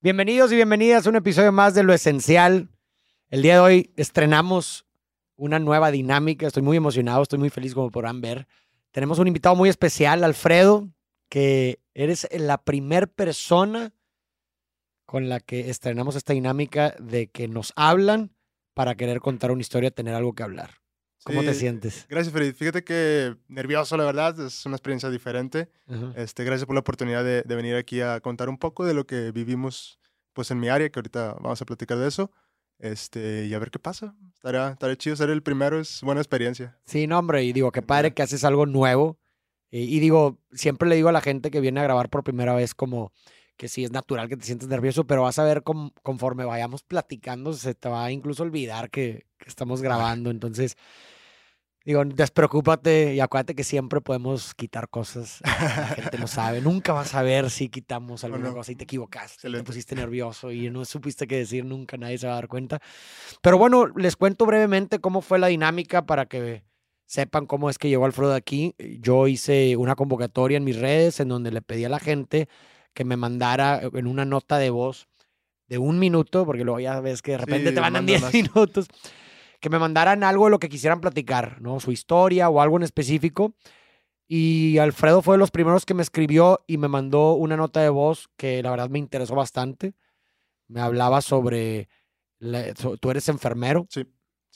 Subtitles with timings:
[0.00, 2.68] Bienvenidos y bienvenidas a un episodio más de Lo Esencial.
[3.30, 4.86] El día de hoy estrenamos
[5.34, 6.46] una nueva dinámica.
[6.46, 8.46] Estoy muy emocionado, estoy muy feliz como podrán ver.
[8.92, 10.88] Tenemos un invitado muy especial, Alfredo,
[11.28, 13.92] que eres la primer persona
[15.04, 18.30] con la que estrenamos esta dinámica de que nos hablan
[18.74, 20.74] para querer contar una historia, tener algo que hablar.
[21.24, 22.06] ¿Cómo te Sí, sientes?
[22.08, 22.52] Gracias, Freddy.
[22.52, 25.68] Fíjate que nervioso, la verdad, es una experiencia diferente.
[25.88, 26.12] Ajá.
[26.16, 29.06] Este, gracias por la oportunidad de, de venir aquí a contar un poco de lo
[29.06, 29.98] que vivimos
[30.32, 32.30] pues, en mi área, que ahorita vamos a platicar de eso.
[32.78, 34.14] Este, y a ver qué pasa.
[34.34, 36.78] Estará, estará chido ser el primero, es buena experiencia.
[36.84, 39.18] Sí, no, hombre, y digo, qué padre que haces algo nuevo.
[39.72, 42.54] Eh, y digo, siempre le digo a la gente que viene a grabar por primera
[42.54, 43.12] vez como
[43.58, 46.82] que sí es natural que te sientes nervioso, pero vas a ver com- conforme vayamos
[46.82, 50.30] platicando, se te va a incluso olvidar que, que estamos grabando.
[50.30, 50.76] Entonces,
[51.84, 55.40] digo, despreocúpate y acuérdate que siempre podemos quitar cosas.
[55.42, 56.60] La gente no sabe.
[56.60, 58.54] Nunca vas a ver si quitamos alguna no.
[58.54, 62.26] cosa y te equivocaste, te pusiste nervioso y no supiste qué decir nunca, nadie se
[62.26, 62.80] va a dar cuenta.
[63.42, 66.62] Pero bueno, les cuento brevemente cómo fue la dinámica para que
[67.06, 68.74] sepan cómo es que llegó Alfredo aquí.
[69.00, 72.48] Yo hice una convocatoria en mis redes en donde le pedí a la gente
[72.98, 75.06] que me mandara en una nota de voz
[75.68, 78.22] de un minuto, porque luego ya ves que de repente Sí, te mandan mandan 10
[78.22, 78.34] más.
[78.34, 78.88] minutos,
[79.60, 81.78] que me mandaran algo de lo que quisieran platicar, ¿no?
[81.78, 83.54] Su historia o algo en específico.
[84.26, 87.88] Y Alfredo fue de los primeros que me escribió y me mandó una nota de
[87.88, 89.94] voz que la verdad me interesó bastante.
[90.66, 91.88] Me hablaba sobre,
[92.40, 94.04] la- so- tú eres enfermero Sí,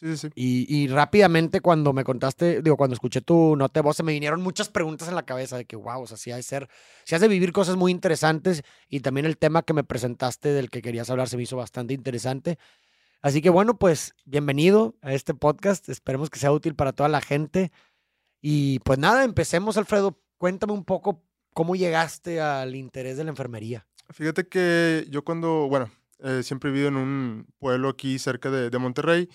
[0.03, 0.17] sí, sí.
[0.17, 0.29] sí.
[0.35, 4.13] y, y rápidamente cuando me contaste, digo, cuando escuché tu nota de voz, se me
[4.13, 6.69] vinieron muchas preguntas en la cabeza de que, wow, o sea, sí ha de ser,
[7.05, 10.69] sí has de vivir cosas muy interesantes y también el tema que me presentaste del
[10.69, 12.59] que querías hablar se me hizo bastante interesante.
[13.23, 17.21] Así que bueno, pues bienvenido a este podcast, esperemos que sea útil para toda la
[17.21, 17.71] gente.
[18.41, 21.23] Y pues nada, empecemos, Alfredo, cuéntame un poco
[21.55, 23.87] cómo llegaste al interés de la enfermería.
[24.11, 28.71] Fíjate que yo cuando, bueno, eh, siempre he vivido en un pueblo aquí cerca de,
[28.71, 29.29] de Monterrey.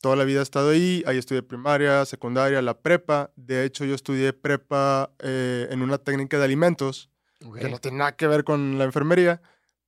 [0.00, 1.02] Toda la vida he estado ahí.
[1.06, 3.32] Ahí estudié primaria, secundaria, la prepa.
[3.36, 7.10] De hecho, yo estudié prepa eh, en una técnica de alimentos.
[7.60, 9.40] que no tiene nada que ver con la enfermería,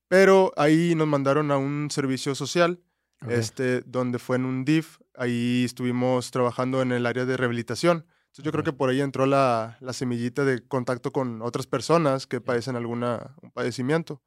[0.08, 2.80] pero ahí nos mandaron a un servicio social,
[3.22, 3.30] Ok.
[3.32, 8.06] este, donde fue en un DIF, ahí estuvimos trabajando en el área de rehabilitación.
[8.26, 8.66] Entonces yo creo Ok.
[8.66, 13.34] que por ahí entró la, la semillita de contacto con otras personas que padecen alguna,
[13.42, 14.22] un padecimiento.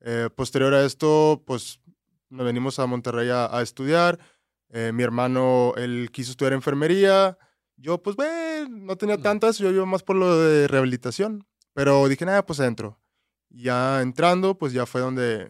[0.00, 1.78] Eh, posterior a esto, pues
[2.30, 4.18] nos venimos a Monterrey a, a estudiar.
[4.76, 7.38] Eh, mi hermano, él quiso estudiar enfermería.
[7.76, 11.46] Yo, pues, bueno, no tenía tantas, yo iba más por lo de rehabilitación.
[11.74, 13.00] Pero dije, nada, pues entro.
[13.50, 15.48] Ya entrando, pues ya fue donde,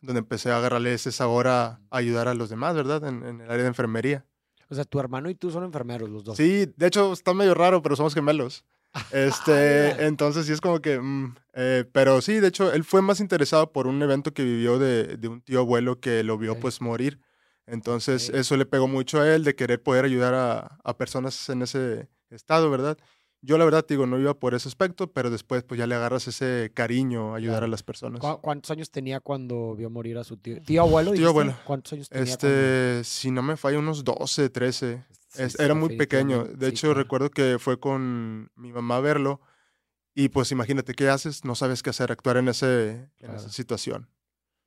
[0.00, 3.04] donde empecé a agarrarle ese sabor a, a ayudar a los demás, ¿verdad?
[3.06, 4.26] En, en el área de enfermería.
[4.68, 6.36] O sea, tu hermano y tú son enfermeros los dos.
[6.36, 8.64] Sí, de hecho está medio raro, pero somos gemelos.
[9.12, 10.06] Este, mira.
[10.06, 13.72] entonces sí es como que, mm, eh, pero sí, de hecho, él fue más interesado
[13.72, 17.20] por un evento que vivió de, de un tío abuelo que lo vio pues morir.
[17.66, 21.62] Entonces eso le pegó mucho a él de querer poder ayudar a, a personas en
[21.62, 22.98] ese estado, ¿verdad?
[23.44, 26.28] Yo la verdad digo, no iba por ese aspecto, pero después pues ya le agarras
[26.28, 27.66] ese cariño a ayudar Claro.
[27.66, 28.20] a las personas.
[28.20, 30.62] ¿Cu- ¿Cuántos años tenía cuando vio morir a su tío?
[30.62, 31.10] ¿Tío abuelo?
[31.10, 31.28] Tío dijiste?
[31.28, 31.56] abuelo.
[31.64, 32.32] ¿Cuántos años tenía?
[32.32, 35.02] Este, si no me falla, unos 12, 13.
[35.34, 36.44] cuando- Es- Sí, era muy pequeño.
[36.44, 37.00] De sí, hecho, claro.
[37.02, 39.40] recuerdo que fue con mi mamá a verlo.
[40.14, 44.08] Y pues imagínate qué haces, no sabes qué hacer, actuar en, ese, en esa situación.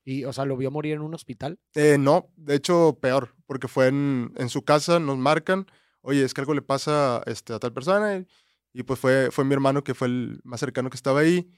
[0.05, 1.59] Y, o sea, ¿lo vio morir en un hospital?
[1.73, 5.65] Eh, no, de hecho, peor, porque fue en, en su casa, nos marcan,
[6.01, 8.15] oye, es que algo le pasa este, a tal persona.
[8.17, 8.27] Y,
[8.71, 11.49] y, pues fue, fue mi hermano que fue el más cercano que estaba ahí.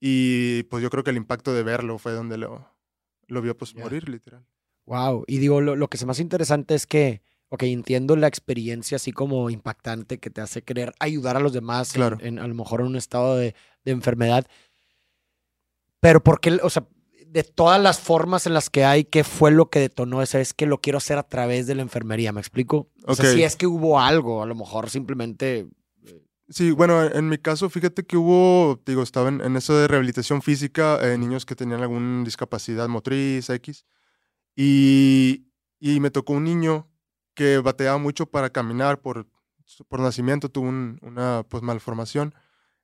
[0.00, 2.70] Y pues yo creo que el impacto de verlo fue donde lo,
[3.26, 3.82] lo vio pues Ya.
[3.82, 4.46] morir, literal.
[4.86, 5.24] Wow.
[5.26, 9.10] Y digo, lo, lo que me hace interesante es que, ok, entiendo la experiencia así
[9.10, 12.18] como impactante que te hace querer ayudar a los demás, en- Claro.
[12.20, 14.46] en, a lo mejor en un estado de, de enfermedad.
[16.00, 16.86] Pero ¿por qué, o sea,
[17.30, 20.40] de todas las formas en las que hay, qué fue lo que detonó esa?
[20.40, 22.88] Es que lo quiero hacer a través de la enfermería, ¿me explico?
[23.04, 25.66] O sea, si es que hubo algo, a lo mejor simplemente...
[26.50, 29.86] Sí, bueno, en, en mi caso, fíjate que hubo, digo, estaba en, en eso de
[29.86, 33.84] rehabilitación física, eh, niños que tenían alguna discapacidad motriz, X,
[34.56, 35.44] y,
[35.78, 36.88] y me tocó un niño
[37.34, 39.26] que bateaba mucho para caminar por,
[39.88, 42.34] por nacimiento, tuvo un- una pues malformación,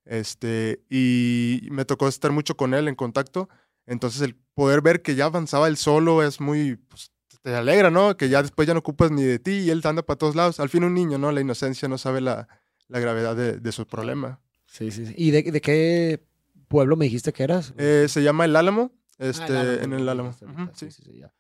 [0.04, 3.48] este, y me tocó estar mucho con él en contacto,
[3.86, 7.10] entonces el poder ver que ya avanzaba él solo es muy, pues,
[7.42, 8.16] te alegra, ¿no?
[8.16, 10.60] Que ya después ya no ocupas ni de ti y él anda para todos lados.
[10.60, 11.30] Al fin un niño, ¿no?
[11.32, 12.48] La inocencia no sabe la,
[12.88, 14.40] la gravedad de, de su problema.
[14.66, 15.14] Sí, sí, sí.
[15.16, 16.24] ¿Y de, de qué
[16.68, 17.74] pueblo me dijiste que eras?
[17.76, 20.32] Eh, se llama El Álamo, Ah, este, el Álamo, en El Álamo.
[20.32, 20.90] sí.
[20.90, 21.32] sí, sí, ya.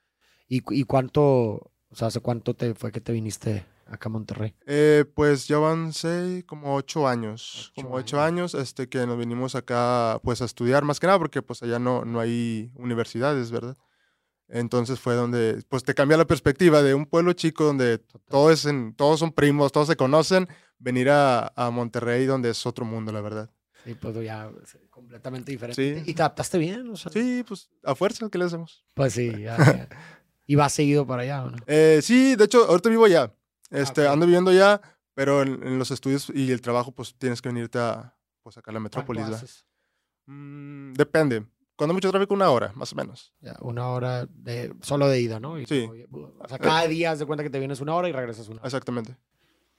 [0.46, 4.54] ¿Y, ¿Y cuánto, o sea, hace cuánto te fue que te viniste acá en Monterrey?
[4.66, 7.70] Eh, pues ya van seis, como ocho años.
[7.72, 11.18] Ocho como ocho años, este, que nos vinimos acá pues a estudiar, más que nada
[11.18, 13.76] porque pues allá no, no hay universidades, ¿verdad?
[14.48, 17.98] Entonces fue donde pues te cambia la perspectiva de un pueblo chico donde
[18.28, 20.48] todo es en- todos son primos, todos se conocen,
[20.78, 23.50] venir a, a Monterrey donde es otro mundo, la verdad.
[23.84, 24.50] Sí, pues ya
[24.90, 26.02] completamente diferente.
[26.04, 26.10] Sí.
[26.10, 26.88] ¿Y te adaptaste bien?
[26.88, 28.84] O sea, Sí, pues a fuerza, ¿qué le hacemos?
[28.94, 29.88] Pues sí, ya, ya.
[30.46, 31.56] ¿Y vas seguido para allá o no?
[31.66, 33.32] Eh, sí, de hecho, ahorita vivo allá.
[33.74, 34.12] Este, ok.
[34.12, 34.80] ando viviendo allá,
[35.14, 38.70] pero en, en los estudios y el trabajo, pues tienes que venirte a, pues, acá
[38.70, 39.24] a la ¿Cuánto metrópolis.
[39.34, 39.66] haces?
[40.26, 41.44] Mm, depende.
[41.76, 43.32] Cuando hay mucho tráfico, una hora, más o menos.
[43.40, 45.58] Ya, una hora de, solo de ida, ¿no?
[45.58, 45.86] Y Sí.
[45.88, 48.46] luego- O sea, cada día haz de cuenta que te vienes una hora y regresas
[48.48, 48.66] una hora.
[48.68, 49.16] Exactamente.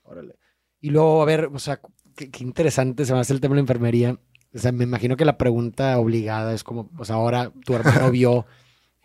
[0.03, 0.35] Órale.
[0.81, 1.79] Y luego, a ver, o sea,
[2.15, 4.19] qué, qué interesante se me hace el tema de la enfermería.
[4.53, 8.45] O sea, me imagino que la pregunta obligada es como, pues ahora tu hermano vio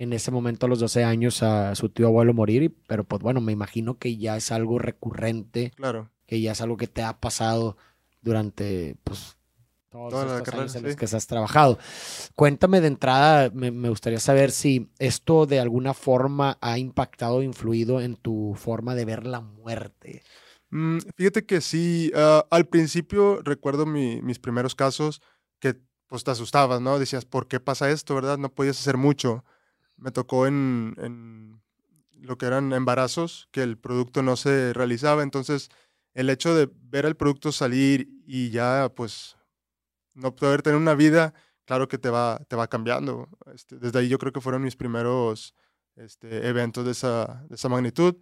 [0.00, 3.42] en ese momento a los 12 años a su tío abuelo morir, pero pues bueno,
[3.42, 6.10] me imagino que ya es algo recurrente, Claro.
[6.26, 7.76] que ya es algo que te ha pasado
[8.22, 9.36] durante, pues,
[9.90, 10.98] todos Toda estos carrera, años en los sí.
[10.98, 11.78] que has trabajado.
[12.34, 17.42] Cuéntame de entrada, me, me gustaría saber si esto de alguna forma ha impactado o
[17.42, 20.22] influido en tu forma de ver la muerte.
[20.70, 25.20] Mm, fíjate que sí, ah, al principio recuerdo mi- mis primeros casos
[25.58, 25.74] que
[26.06, 26.98] pues te asustabas, ¿no?
[26.98, 28.38] Decías, ¿por qué pasa esto, verdad?
[28.38, 29.44] No podías hacer mucho.
[30.00, 31.62] Me tocó en, en
[32.22, 35.70] lo que eran embarazos, que el producto no se realizaba, entonces
[36.14, 39.36] el hecho de ver el producto salir y ya pues
[40.14, 43.28] no poder tener una vida, claro que te va, te va cambiando.
[43.54, 45.54] Este, desde ahí yo creo que fueron mis primeros
[45.96, 48.16] este, eventos de esa, de esa magnitud.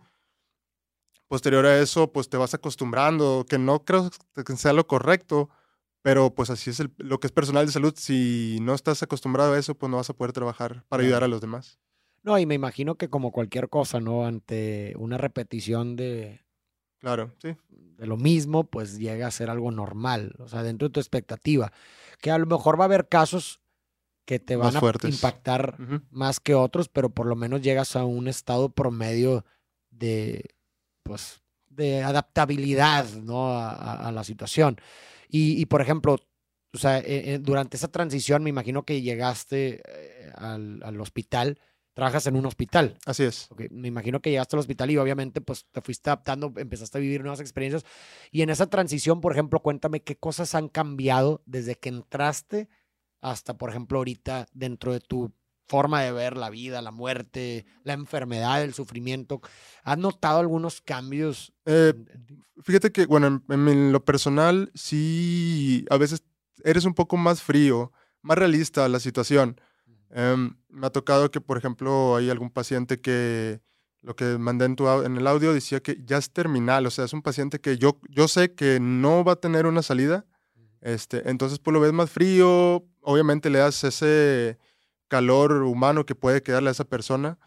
[1.29, 5.51] Posterior a eso, pues te vas acostumbrando, que no creo que sea lo correcto,
[6.03, 7.95] pero pues así es el- lo que es personal de salud.
[7.97, 11.29] Si no estás acostumbrado a eso, pues no vas a poder trabajar para ayudar a
[11.29, 11.79] los demás.
[12.23, 14.27] No, y me imagino que como cualquier cosa, ¿no?
[14.27, 16.41] Ante una repetición de,
[16.99, 17.55] Claro, sí.
[17.69, 21.73] de lo mismo, pues llega a ser algo normal, o sea, dentro de tu expectativa.
[22.21, 23.61] Que a lo mejor va a haber casos
[24.25, 26.01] que te van Más a impactar Ujú.
[26.11, 29.45] más que otros, pero por lo menos llegas a un estado promedio
[29.91, 30.45] de,
[31.03, 31.41] pues,
[31.71, 33.53] de adaptabilidad, ¿no?
[33.53, 34.77] A, a- a la situación.
[35.29, 36.17] Y, y, por ejemplo,
[36.75, 41.59] o sea, eh, eh, durante esa transición me imagino que llegaste eh, al, al hospital,
[41.95, 42.97] trabajas en un hospital.
[43.07, 43.51] Así es.
[43.51, 47.01] Ok, Me imagino que llegaste al hospital y obviamente pues te fuiste adaptando, empezaste a
[47.01, 47.85] vivir nuevas experiencias.
[48.31, 52.69] Y en esa transición, por ejemplo, cuéntame qué cosas han cambiado desde que entraste
[53.21, 55.33] hasta, por ejemplo, ahorita dentro de tu
[55.69, 59.41] forma de ver la vida, la muerte, la enfermedad, el sufrimiento.
[59.85, 61.53] ¿Has notado algunos cambios?
[61.67, 61.95] Eh?
[62.63, 66.23] Fíjate que, bueno, en, en lo personal, sí, a veces
[66.65, 67.93] eres un poco más frío,
[68.23, 69.61] más realista a la situación.
[70.11, 73.61] Em, me ha tocado que, por ejemplo, hay algún paciente que
[74.01, 77.05] lo que mandé en, tu, en el audio decía que ya es terminal, o sea,
[77.05, 80.25] es un paciente que yo, yo sé que no va a tener una salida,
[80.81, 84.59] este, entonces pues lo ves más frío, obviamente le das ese
[85.09, 87.39] calor humano que puede quedarle a esa persona,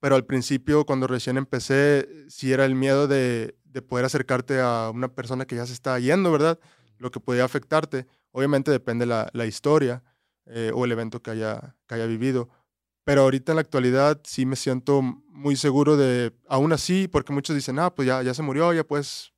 [0.00, 4.90] pero al principio, cuando recién empecé, sí era el miedo de, de poder acercarte a
[4.90, 6.58] una persona que ya se está yendo, ¿verdad?
[6.98, 8.06] Lo que podía afectarte.
[8.32, 10.02] Obviamente depende la, la historia
[10.46, 12.48] eh, o el evento que haya, que haya vivido.
[13.04, 17.54] Pero ahorita en la actualidad sí me siento muy seguro de, aún así, porque muchos
[17.56, 19.32] dicen, ah, pues ya, ya se murió, ya pues,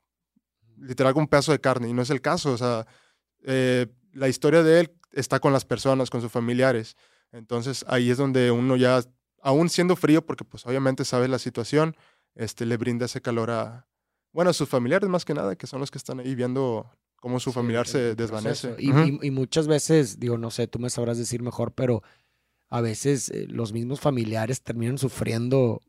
[0.78, 1.88] literal un pedazo de carne.
[1.88, 2.86] Y no es el caso, o sea,
[3.42, 6.96] eh, la historia de él está con las personas, con sus familiares.
[7.32, 9.00] Entonces ahí es donde uno ya,
[9.42, 11.96] aún siendo frío, porque pues obviamente sabe la situación,
[12.34, 13.86] este, le brinda ese calor a,
[14.32, 17.40] bueno, a sus familiares más que nada, que son los que están ahí viendo cómo
[17.40, 18.74] su Sí, familiar se desvanece.
[18.78, 19.00] Y, Ujú.
[19.00, 22.02] y- y muchas veces, digo, no sé, tú me sabrás decir mejor, pero
[22.68, 25.80] a veces eh, los mismos familiares terminan sufriendo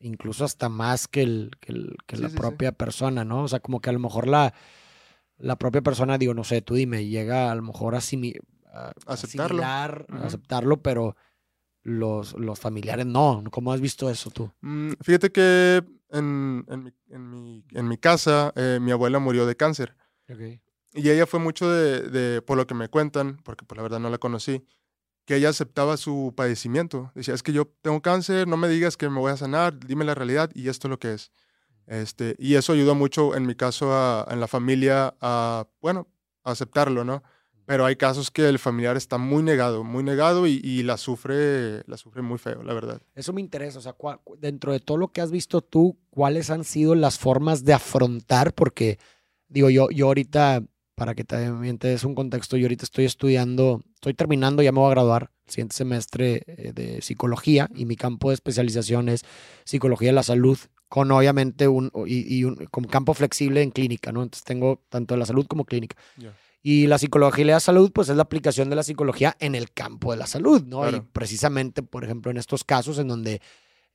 [0.00, 2.40] incluso hasta más que, el, que, el- que Sí, la sí, sí.
[2.40, 3.44] propia persona, ¿no?
[3.44, 4.52] O sea, como que a lo mejor la,
[5.38, 8.38] la propia persona, digo, no sé, tú dime, llega a lo mejor a, asimi-
[8.74, 9.62] a- Aceptarlo.
[9.62, 10.26] asimilar, a Ujú.
[10.26, 11.16] aceptarlo, pero
[11.82, 13.42] los, los familiares no.
[13.50, 14.50] ¿Cómo has visto eso tú?
[14.62, 19.46] Mm, Fíjate que en, en mi, en mi- en mi casa eh, mi abuela murió
[19.46, 19.96] de cáncer.
[20.96, 23.98] Y ella fue mucho de, de- por lo que me cuentan, porque por la verdad
[24.00, 24.64] no la conocí,
[25.26, 27.10] que ella aceptaba su padecimiento.
[27.14, 30.04] Decía, es que yo tengo cáncer, no me digas que me voy a sanar, dime
[30.04, 31.32] la realidad y esto es lo que es.
[31.86, 36.08] Este, y eso ayudó mucho, en mi caso, a- en la familia, a, bueno,
[36.44, 37.22] a aceptarlo, ¿no?
[37.66, 41.82] Pero hay casos que el familiar está muy negado, muy negado y, y la sufre,
[41.86, 43.00] la sufre muy feo, la verdad.
[43.14, 43.96] Eso me interesa, o sea,
[44.38, 48.52] dentro de todo lo que has visto tú, ¿cuáles han sido las formas de afrontar?
[48.52, 48.98] Porque,
[49.48, 50.62] digo, yo, yo ahorita,
[50.94, 54.80] para que también te des un contexto, yo ahorita estoy estudiando, estoy terminando, ya me
[54.80, 59.22] voy a graduar, el siguiente semestre eh, de psicología y mi campo de especialización es
[59.64, 64.12] psicología de la salud con obviamente un, y, y un con campo flexible en clínica,
[64.12, 64.22] ¿no?
[64.22, 65.96] Entonces tengo tanto la salud como clínica.
[66.16, 66.34] Ya.
[66.66, 69.70] Y la psicología y la salud, pues es la aplicación de la psicología en el
[69.72, 70.80] campo de la salud, ¿no?
[70.96, 73.42] Y precisamente, por ejemplo, en estos casos en donde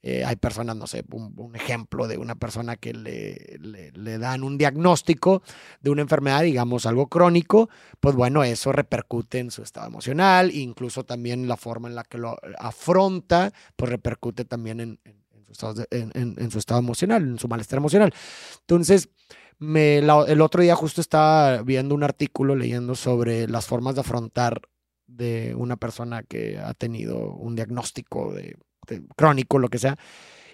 [0.03, 4.17] eh, hay personas, no sé, un, un ejemplo de una persona que le, le- le
[4.19, 5.41] dan un diagnóstico
[5.81, 11.03] de una enfermedad, digamos, algo crónico, pues bueno, eso repercute en su estado emocional, incluso
[11.03, 15.51] también la forma en la que lo afronta, pues repercute también en, en- en su,
[15.51, 18.13] estado de- en su estado emocional, en su malestar emocional.
[18.61, 19.09] Entonces,
[19.59, 24.01] me, la- el otro día justo estaba viendo un artículo, leyendo sobre las formas de
[24.01, 24.61] afrontar
[25.07, 28.57] de una persona que ha tenido un diagnóstico de,
[29.15, 29.97] crónico, lo que sea.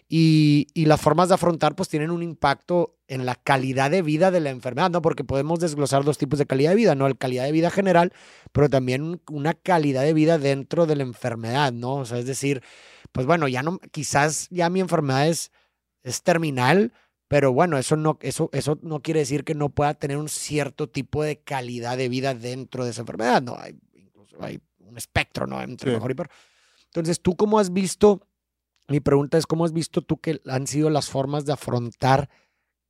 [0.07, 4.39] Y, las formas de afrontar pues tienen un impacto en la calidad de vida de
[4.39, 5.01] la enfermedad, ¿no?
[5.01, 7.07] Porque podemos desglosar dos tipos de calidad de vida, ¿no?
[7.07, 8.13] El calidad de vida general,
[8.51, 11.95] pero también un- una calidad de vida dentro de la enfermedad, ¿no?
[11.95, 12.61] O sea, es decir,
[13.11, 15.51] pues bueno, ya no, quizás ya mi enfermedad es,
[16.03, 16.93] es terminal,
[17.27, 20.87] pero bueno, eso no, eso, eso no quiere decir que no pueda tener un cierto
[20.89, 23.57] tipo de calidad de vida dentro de esa enfermedad, ¿no?
[23.57, 25.61] Hay, incluso hay un espectro, ¿no?
[25.61, 25.95] Entre Sí.
[25.95, 26.29] mejor y peor.
[26.85, 28.27] Entonces, ¿tú cómo has visto?
[28.87, 32.29] Mi pregunta es, ¿cómo has visto tú que han sido las formas de afrontar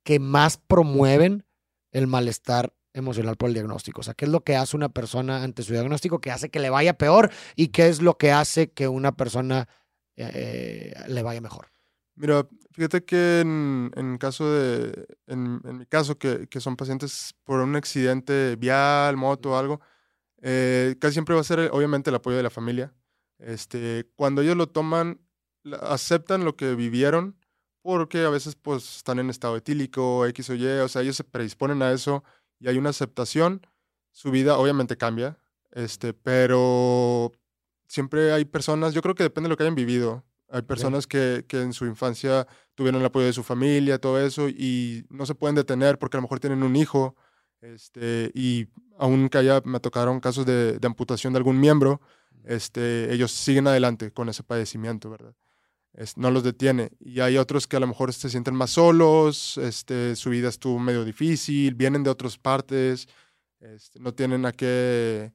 [0.04, 1.46] que más promueven
[1.90, 4.02] el malestar emocional por el diagnóstico?
[4.02, 6.60] O sea, ¿qué es lo que hace una persona ante su diagnóstico que hace que
[6.60, 9.68] le vaya peor y qué es lo que hace que una persona
[10.16, 11.68] eh, le vaya mejor?
[12.16, 17.34] Mira, fíjate que en, en caso de, en, en mi caso, que, que son pacientes
[17.44, 19.80] por un accidente vial, moto o algo,
[20.42, 22.94] eh, casi siempre va a ser obviamente el apoyo de la familia.
[23.38, 25.20] Este, cuando ellos lo toman,
[25.82, 27.36] aceptan lo que vivieron,
[27.82, 31.24] porque a veces pues están en estado etílico, X o Y, o sea, ellos se
[31.24, 32.24] predisponen a eso
[32.58, 33.66] y hay una aceptación,
[34.12, 35.38] su vida obviamente cambia,
[35.72, 37.32] este, pero
[37.88, 40.24] siempre hay personas, yo creo que depende de lo que hayan vivido.
[40.48, 44.48] Hay personas que, que en su infancia tuvieron el apoyo de su familia, todo eso,
[44.48, 47.16] y no se pueden detener porque a lo mejor tienen un hijo,
[47.60, 52.00] este, y aún que haya, me tocaron casos de, de amputación de algún miembro,
[52.44, 55.34] este, ellos siguen adelante con ese padecimiento, ¿verdad?
[55.94, 56.90] Es- no los detiene.
[57.00, 60.78] Y hay otros que a lo mejor se sienten más solos, este, su vida estuvo
[60.78, 63.08] medio difícil, vienen de otras partes,
[63.60, 65.32] este, no tienen a qué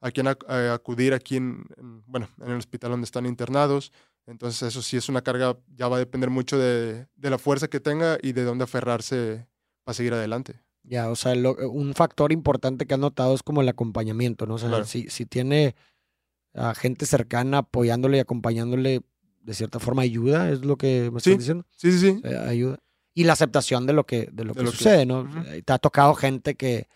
[0.00, 3.90] a quién eh, acudir aquí en, en- bueno, en el hospital donde están internados.
[4.26, 7.68] Entonces eso sí es una carga, ya va a depender mucho de, de la fuerza
[7.68, 9.46] que tenga y de dónde aferrarse
[9.84, 10.60] para seguir adelante.
[10.82, 14.54] Ya, o sea, lo- un factor importante que has notado es como el acompañamiento, ¿no?
[14.54, 14.84] O sea, Claro.
[14.84, 15.74] si, si tiene
[16.54, 19.00] a gente cercana apoyándole y acompañándole,
[19.42, 21.30] de cierta forma ayuda, es lo que me Sí.
[21.30, 21.66] estás diciendo.
[21.76, 22.20] Sí, sí, sí.
[22.24, 22.78] O sea, ayuda.
[23.12, 25.20] Y la aceptación de lo que, de lo De que lo que- sucede, ¿no?
[25.22, 25.38] Ujú.
[25.46, 26.88] Eh, Te ha tocado gente que,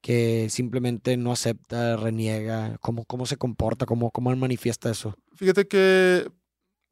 [0.00, 5.16] que simplemente no acepta, reniega, cómo, cómo se comporta, cómo, cómo manifiesta eso.
[5.34, 6.30] Fíjate que,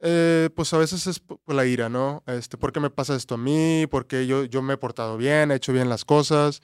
[0.01, 2.23] eh, pues a veces es la ira, ¿no?
[2.27, 3.87] Este, ¿Por qué me pasa esto a mí?
[3.89, 6.61] ¿Por qué yo, yo me he portado bien, he hecho bien las cosas?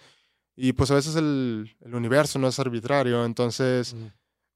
[0.55, 3.95] Y pues a veces el, el universo no es arbitrario, entonces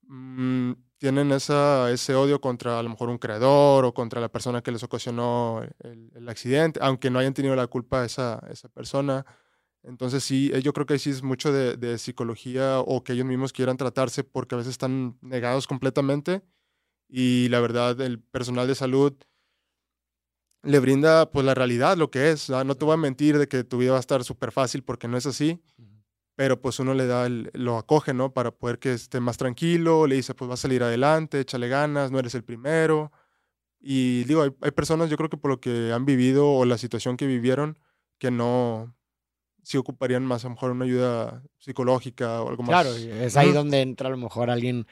[0.03, 4.61] mm, tienen esa, ese odio contra a lo mejor un creador o contra la persona
[4.61, 9.25] que les ocasionó el, el accidente, aunque no hayan tenido la culpa esa, esa persona.
[9.87, 13.25] Entonces sí, eh, yo creo que sí es mucho de, de psicología o que ellos
[13.25, 16.41] mismos quieran tratarse porque a veces están negados completamente
[17.09, 19.13] y la verdad el personal de salud
[20.63, 22.49] le brinda pues la realidad, lo que es.
[22.49, 22.65] ¿verdad?
[22.65, 25.07] No te voy a mentir de que tu vida va a estar súper fácil porque
[25.07, 25.61] no es así,
[26.35, 28.33] pero pues uno le da, el- lo acoge, ¿no?
[28.33, 32.11] Para poder que esté más tranquilo, le dice pues va a salir adelante, échale ganas,
[32.11, 33.11] no eres el primero.
[33.79, 36.77] Y digo, hay, hay personas yo creo que por lo que han vivido o la
[36.77, 37.79] situación que vivieron,
[38.19, 38.95] que no,
[39.65, 42.81] sí ocuparían más a lo mejor una ayuda psicológica o algo más.
[42.81, 44.87] Claro, es ahí donde entra a lo mejor alguien,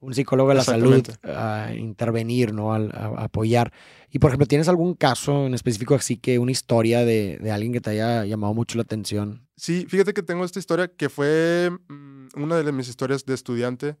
[0.00, 1.38] un psicólogo de la salud, Exactamente.
[1.38, 2.72] a intervenir, ¿no?
[2.74, 3.72] Al- A, a apoyar.
[4.10, 7.72] Y por ejemplo, ¿tienes algún caso en específico así que una historia de, de alguien
[7.72, 9.46] que te haya llamado mucho la atención?
[9.56, 13.96] Sí, fíjate que tengo esta historia que fue mm, una de mis historias de estudiante.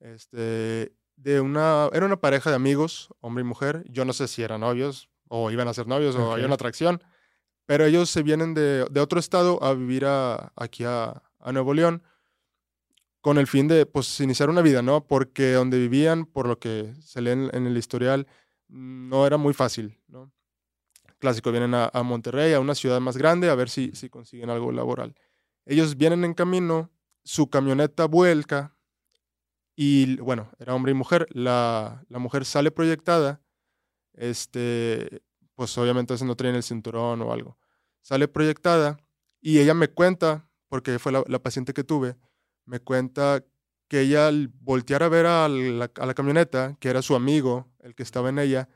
[0.00, 3.84] Este, de una, era una pareja de amigos, hombre y mujer.
[3.88, 7.02] Yo no sé si eran novios o iban a ser novios o había una atracción,
[7.66, 11.74] pero ellos se vienen de, de otro estado a vivir a- aquí a, a Nuevo
[11.74, 12.02] León
[13.20, 15.06] con el fin de, pues, iniciar una vida, ¿no?
[15.06, 18.26] Porque donde vivían, por lo que se lee en, el historial,
[18.68, 20.30] no era muy fácil, ¿no?
[21.18, 24.50] Clásico, vienen a, a Monterrey, a una ciudad más grande, a ver si, si consiguen
[24.50, 25.14] algo laboral.
[25.64, 26.90] Ellos vienen en camino,
[27.24, 28.76] su camioneta vuelca
[29.76, 31.26] y, bueno, era hombre y mujer.
[31.30, 33.42] La, la mujer sale proyectada,
[34.14, 35.22] este,
[35.54, 37.58] pues obviamente no traen el cinturón o algo.
[38.02, 38.98] Sale proyectada
[39.40, 42.16] y ella me cuenta, porque fue la, la paciente que tuve,
[42.64, 43.44] me cuenta
[43.88, 47.68] que ella al voltear a ver a la, a la camioneta, que era su amigo,
[47.80, 48.68] el que estaba en ella,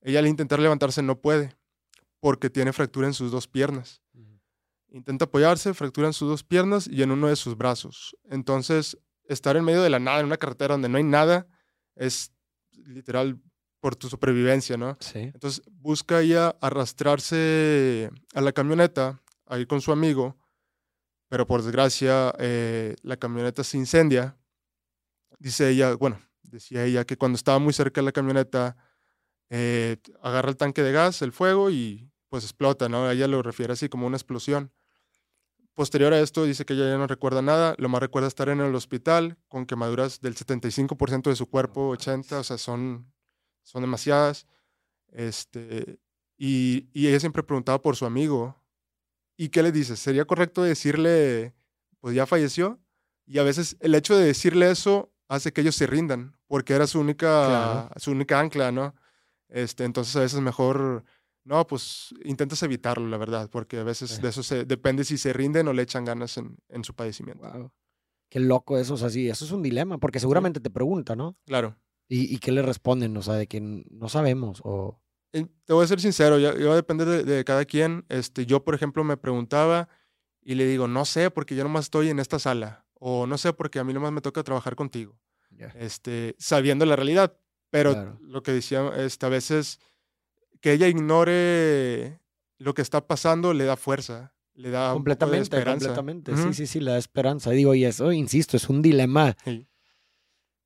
[0.00, 1.56] ella al intentar levantarse no puede,
[2.20, 4.02] porque tiene fractura en sus dos piernas.
[4.88, 8.16] Intenta apoyarse, fractura en sus dos piernas y en uno de sus brazos.
[8.24, 11.46] Entonces, estar en medio de la nada, en una carretera donde no hay nada,
[11.94, 12.32] es
[12.72, 13.40] literal
[13.82, 14.96] por tu supervivencia, ¿no?
[15.00, 15.18] Sí.
[15.18, 20.36] Entonces busca ella arrastrarse a la camioneta, a ir con su amigo,
[21.28, 24.38] pero por desgracia eh, la camioneta se incendia.
[25.40, 28.76] Dice ella, bueno, decía ella que cuando estaba muy cerca de la camioneta,
[29.50, 33.10] eh, agarra el tanque de gas, el fuego y pues explota, ¿no?
[33.10, 34.70] Ella lo refiere así como una explosión.
[35.74, 38.60] Posterior a esto, dice que ella ya no recuerda nada, lo más recuerda estar en
[38.60, 43.11] el hospital con quemaduras del 75% de su cuerpo, 80%, o sea, son,
[43.62, 44.46] son demasiadas.
[45.12, 45.98] Este,
[46.36, 48.56] y, y ella siempre preguntaba por su amigo.
[49.36, 49.98] ¿Y qué le dices?
[49.98, 51.54] ¿Sería correcto decirle,
[52.00, 52.78] pues ya falleció?
[53.26, 56.86] Y a veces el hecho de decirle eso hace que ellos se rindan, porque era
[56.86, 57.90] su única, Claro.
[57.96, 58.94] su única ancla, ¿no?
[59.48, 61.04] Este, entonces a veces mejor,
[61.44, 64.22] no, pues intentas evitarlo, la verdad, porque a veces Sí.
[64.22, 67.50] de eso se, depende si se rinden o le echan ganas en, en su padecimiento.
[67.50, 67.72] Wow.
[68.28, 71.36] Qué loco eso, o sea, sí, eso es un dilema, porque seguramente te pregunta, ¿no?
[71.46, 71.76] Claro.
[72.14, 73.16] ¿Y, y qué le responden?
[73.16, 75.00] O sea, de que no sabemos, o...
[75.32, 78.04] Eh, Te voy a ser sincero, ya va a depender de, de cada quien.
[78.10, 79.88] Este, yo, por ejemplo, me preguntaba
[80.42, 82.84] y le digo, no sé, porque yo nomás estoy en esta sala.
[82.94, 85.16] O no sé, porque a mí nomás me toca trabajar contigo.
[85.74, 87.36] Este, sabiendo la realidad.
[87.70, 88.18] Pero Claro.
[88.20, 89.78] lo que decía, este, a veces
[90.60, 92.20] que ella ignore
[92.58, 95.86] lo que está pasando le da fuerza, le da un poco de Completamente, esperanza.
[95.94, 96.32] completamente.
[96.32, 96.42] Ujú.
[96.48, 97.50] Sí, sí, sí, le da esperanza.
[97.50, 99.66] Digo, y eso, insisto, es un dilema Sí.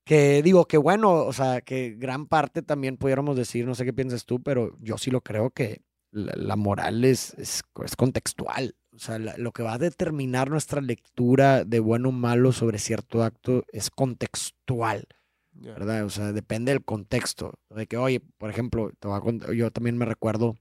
[0.07, 3.93] Que digo que bueno, o sea, que gran parte también pudiéramos decir, no sé qué
[3.93, 5.83] piensas tú, pero yo sí lo creo que
[6.13, 8.77] la, la moral es, es, es contextual.
[8.95, 12.79] O sea, la- lo que va a determinar nuestra lectura de bueno o malo sobre
[12.79, 15.09] cierto acto es contextual.
[15.53, 16.05] ¿verdad?
[16.05, 17.55] O sea, depende del contexto.
[17.71, 20.55] De que, oye, por ejemplo, te voy a cont- yo también me recuerdo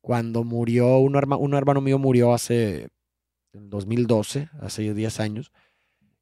[0.00, 2.88] cuando murió, un, herma- un hermano mío murió hace,
[3.52, 5.52] en 2012, hace 10 años,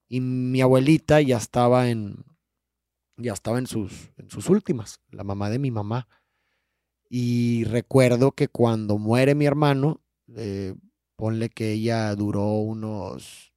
[0.09, 2.25] y mi abuelita ya estaba en,
[3.17, 6.09] ya estaba en sus, en sus últimas, la mamá de mi mamá.
[7.09, 10.01] Y recuerdo que cuando muere mi hermano,
[10.35, 10.75] eh,
[11.17, 13.53] ponle que ella duró unos,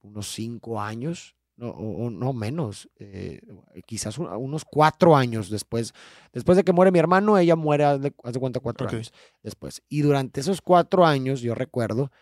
[0.00, 3.40] unos cinco años, no, o, no menos, eh,
[3.86, 5.92] quizás un- unos cuatro años después.
[6.32, 9.12] Después de que muere mi hermano, ella muere, haz de, haz de cuenta, cuatro años
[9.42, 9.82] después.
[9.88, 12.12] Y durante esos cuatro años, yo recuerdo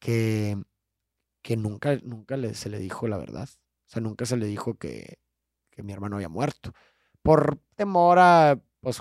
[0.00, 0.56] que,
[1.42, 3.48] que nunca, nunca le- se le dijo la verdad.
[3.52, 5.18] O sea, nunca se le dijo que,
[5.80, 6.72] que mi hermano había muerto.
[7.22, 9.00] Por temor a, pues,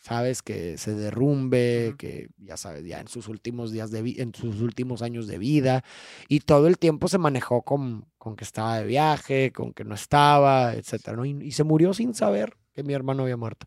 [0.00, 4.34] sabes, que se derrumbe, que ya sabes, ya en sus últimos días de vida, en
[4.34, 5.84] sus últimos años de vida.
[6.28, 9.94] Y todo el tiempo se manejó con, con que estaba de viaje, con que no
[9.94, 11.24] estaba, etcétera, ¿no?
[11.24, 13.66] Y, y se murió sin saber que mi hermano había muerto.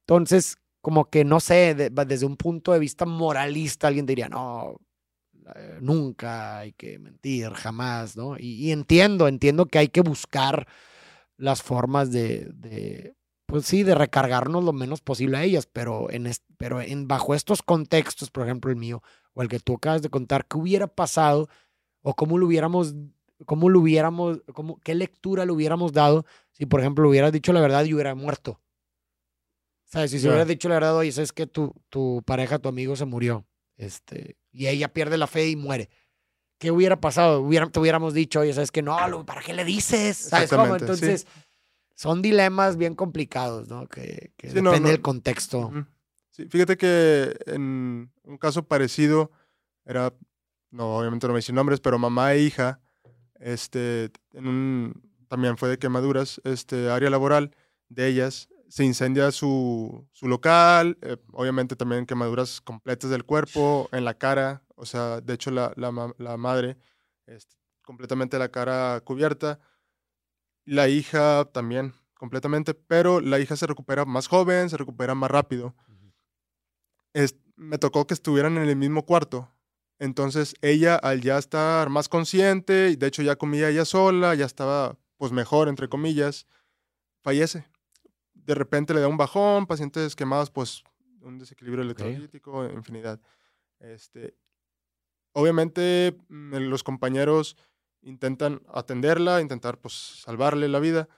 [0.00, 4.76] Entonces, como que no sé, de- desde un punto de vista moralista, alguien diría, no,
[5.54, 8.36] eh, nunca hay que mentir, jamás, ¿no?
[8.38, 10.66] Y, y entiendo, entiendo que hay que buscar
[11.42, 16.30] las formas de, de, pues sí, de recargarnos lo menos posible a ellas, pero en,
[16.56, 19.02] pero en bajo estos contextos, por ejemplo el mío,
[19.34, 21.48] o el que tú acabas de contar, ¿qué hubiera pasado
[22.00, 22.94] o cómo lo hubiéramos,
[23.44, 27.60] cómo lo hubiéramos, cómo, qué lectura le hubiéramos dado si, por ejemplo, hubieras dicho la
[27.60, 28.60] verdad y hubiera muerto?
[29.84, 30.12] ¿Sabes?
[30.12, 30.30] Si se Ya.
[30.30, 34.36] hubieras dicho la verdad, oye, sabes que tu, tu pareja, tu amigo se murió, este,
[34.52, 35.90] y ella pierde la fe y muere.
[36.62, 37.40] ¿Qué hubiera pasado?
[37.40, 38.96] Hubiera, te hubiéramos dicho, oye, ¿sabes que No,
[39.26, 40.16] ¿para qué le dices?
[40.16, 40.66] ¿Sabes cómo?
[40.66, 40.80] Sí.
[40.82, 41.26] Entonces,
[41.96, 43.88] son dilemas bien complicados, ¿no?
[43.88, 44.88] Que, que Sí, depende no.
[44.90, 45.72] del contexto.
[46.30, 49.32] Sí, fíjate que en un caso parecido
[49.84, 50.14] era,
[50.70, 52.80] no, obviamente no me dicen nombres, pero mamá e hija,
[53.40, 57.56] este, en un, también fue de quemaduras, este, área laboral
[57.88, 64.06] de ellas, se incendia su, su local, eh, obviamente también quemaduras completas del cuerpo, en
[64.06, 66.78] la cara, o sea, de hecho la, la, ma- la madre,
[67.26, 69.60] este, completamente la cara cubierta,
[70.64, 75.74] la hija también, completamente, pero la hija se recupera más joven, se recupera más rápido.
[77.12, 79.50] Es- me tocó que estuvieran en el mismo cuarto.
[79.98, 84.46] Entonces ella, al ya estar más consciente, y de hecho ya comía ella sola, ya
[84.46, 86.46] estaba pues mejor, entre comillas,
[87.22, 87.66] fallece.
[88.44, 90.82] De repente le da un bajón, pacientes quemados, pues
[91.20, 93.20] un desequilibrio electrolítico, infinidad.
[93.78, 94.34] Este,
[95.32, 97.56] obviamente mm, los compañeros
[98.02, 101.08] intentan atenderla, intentar pues salvarle la vida,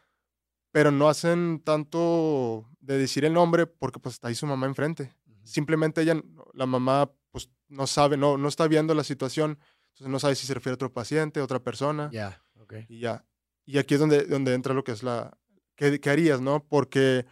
[0.71, 5.15] pero no hacen tanto de decir el nombre porque pues está ahí su mamá enfrente.
[5.45, 6.21] Simplemente ella,
[6.53, 9.59] la mamá pues no sabe, no, no está viendo la situación,
[9.89, 12.75] entonces no sabe si se refiere a otro paciente, a otra persona Ya, ok.
[12.89, 13.25] y ya.
[13.67, 15.39] Y aquí es donde, donde entra lo que es la,
[15.77, 16.65] ¿qué, qué harías, no?
[16.65, 17.27] Porque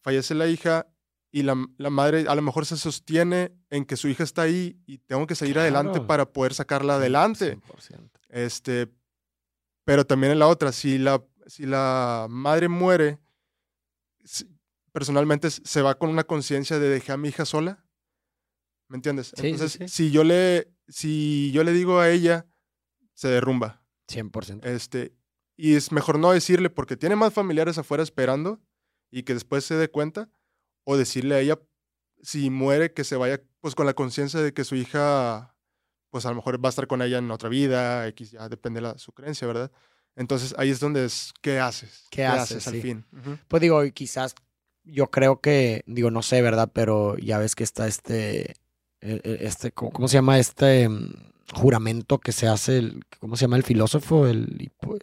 [0.00, 0.86] fallece la hija
[1.30, 4.78] y la, la madre a lo mejor se sostiene en que su hija está ahí
[4.86, 7.58] y tengo que seguir adelante para poder sacarla adelante.
[7.58, 8.10] 100%.
[8.28, 8.88] Este,
[9.84, 13.18] pero también en la otra, si la, si la madre muere,
[14.92, 17.84] personalmente se va con una conciencia de dejé a mi hija sola.
[18.88, 19.28] ¿Me entiendes?
[19.28, 19.88] Sí, sí, Entonces, sí.
[19.88, 22.46] si yo le si yo le digo a ella,
[23.14, 23.82] se derrumba.
[24.08, 24.64] 100%.
[24.66, 25.14] Este,
[25.56, 28.60] y es mejor no decirle porque tiene más familiares afuera esperando
[29.10, 30.28] y que después se dé cuenta
[30.84, 31.58] o decirle a ella
[32.22, 35.54] si muere que se vaya pues con la conciencia de que su hija
[36.10, 38.78] pues a lo mejor va a estar con ella en otra vida, X ya depende
[38.78, 39.70] de la, su creencia, ¿verdad?
[40.16, 42.06] Entonces ahí es donde es ¿qué haces?
[42.10, 42.66] ¿Qué haces?
[42.68, 42.80] al Sí.
[42.82, 43.04] fin?
[43.48, 44.34] Pues digo, quizás
[44.84, 46.70] yo creo que, digo, no sé, ¿verdad?
[46.72, 48.50] Pero ya ves que está este,
[49.00, 51.12] eh, eh, este, ¿cómo, cómo se llama este mm,
[51.54, 52.78] juramento que se hace?
[52.78, 54.26] El, ¿Cómo se llama el filósofo?
[54.28, 55.00] El, hipo-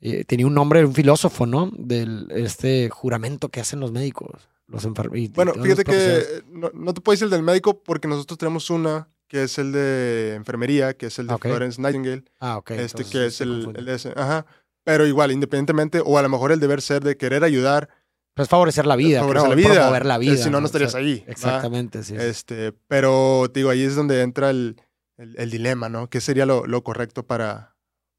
[0.00, 1.70] eh, tenía un nombre, un filósofo, ¿no?
[1.76, 5.18] Del este juramento que hacen los médicos, los enfermos.
[5.34, 8.68] Bueno, fíjate que eh, no, no te puedo decir el del médico porque nosotros tenemos
[8.70, 11.42] una que es el de enfermería, que es el de Ok.
[11.46, 12.24] Florence Nightingale.
[12.40, 12.70] Ah, ok.
[12.72, 14.12] este entonces que es el, el de ese.
[14.16, 14.46] Ajá.
[14.84, 17.88] Pero igual, independientemente, o a lo mejor el deber ser de querer ayudar,
[18.34, 19.74] Pues favorecer la vida, favorecer creo, la vida.
[19.80, 20.36] promover la eh, vida.
[20.36, 21.24] Si no, no O estarías sea, ahí.
[21.26, 21.32] ¿va?
[21.32, 22.14] Exactamente, sí.
[22.14, 22.22] sí.
[22.22, 24.76] Este, pero te digo, ahí es donde entra el,
[25.16, 26.08] el- el dilema, ¿no?
[26.08, 27.75] ¿Qué sería lo, lo correcto para,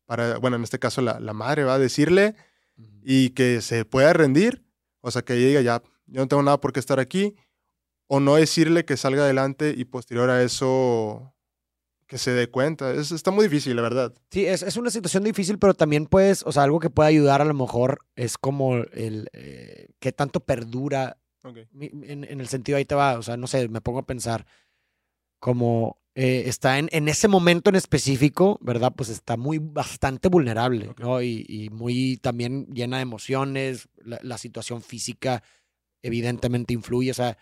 [0.08, 2.34] para, bueno, en este caso la, la madre va a decirle
[3.04, 4.64] y que se pueda rendir,
[5.02, 7.36] o sea, que diga ya, yo no tengo nada por qué estar aquí,
[8.08, 11.34] o no decirle que salga adelante y posterior a eso
[12.08, 12.92] que se dé cuenta.
[12.94, 14.14] Es, está muy difícil, la verdad.
[14.32, 17.42] Sí, es, es una situación difícil, pero también puedes, o sea, algo que puede ayudar
[17.42, 21.58] a lo mejor es como el eh, qué tanto perdura, Ok.
[21.72, 24.06] mi- en, en el sentido ahí te va, o sea, no sé, me pongo a
[24.06, 24.46] pensar
[25.40, 28.92] como eh, está en, en ese momento en específico, ¿verdad?
[28.96, 31.00] Pues está muy bastante vulnerable, Ok.
[31.00, 31.22] ¿no?
[31.22, 35.44] Y, y muy también llena de emociones, la, la situación física
[36.02, 37.38] evidentemente influye, o sea,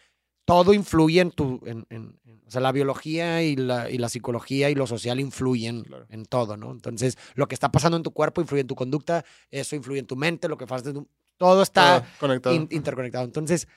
[0.46, 4.10] todo influye en tu, en, en- en- o sea, la biología y la, y la
[4.10, 6.06] psicología y lo social influyen Claro.
[6.10, 6.72] en todo, ¿no?
[6.72, 10.06] Entonces, lo que está pasando en tu cuerpo influye en tu conducta, eso influye en
[10.06, 10.94] tu mente, lo que haces,
[11.38, 12.54] todo está Ah, conectado.
[12.56, 13.24] in- interconectado.
[13.24, 13.68] Entonces,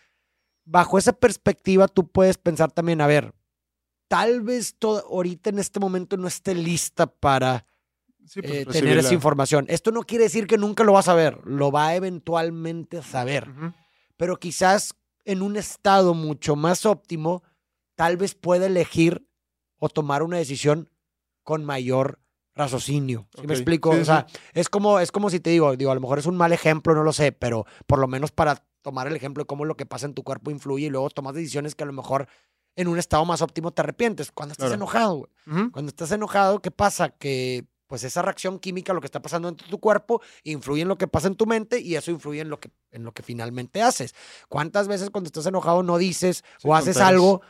[0.64, 3.32] bajo esa perspectiva, tú puedes pensar también, a ver,
[4.08, 7.66] tal vez todo, ahorita en este momento no esté lista para
[8.26, 9.64] Sí, pues, eh, tener esa información.
[9.68, 13.48] Esto no quiere decir que nunca lo va a saber, lo va eventualmente a saber
[13.48, 13.72] Ujú.
[14.18, 14.94] pero quizás
[15.24, 17.42] en un estado mucho más óptimo,
[17.94, 19.26] tal vez pueda elegir
[19.78, 20.90] o tomar una decisión
[21.42, 22.18] con mayor
[22.54, 23.28] raciocinio.
[23.34, 23.94] ¿Sí Ok, me explico?
[23.94, 26.26] sí, o sea, es como, es como si te digo, digo, a lo mejor es
[26.26, 29.46] un mal ejemplo, no lo sé, pero por lo menos para tomar el ejemplo de
[29.46, 31.92] cómo lo que pasa en tu cuerpo influye y luego tomas decisiones que a lo
[31.92, 32.28] mejor
[32.78, 34.30] en un estado más óptimo te arrepientes.
[34.32, 34.74] Cuando estás Claro.
[34.76, 35.70] enojado, güey.
[35.72, 37.10] Cuando estás enojado, ¿qué pasa?
[37.10, 40.88] Que pues esa reacción química, lo que está pasando dentro de tu cuerpo, influye en
[40.88, 43.22] lo que pasa en tu mente y eso influye en lo que, en lo que
[43.22, 44.14] finalmente haces.
[44.50, 47.40] ¿Cuántas veces cuando estás enojado no dices Sí, o haces algo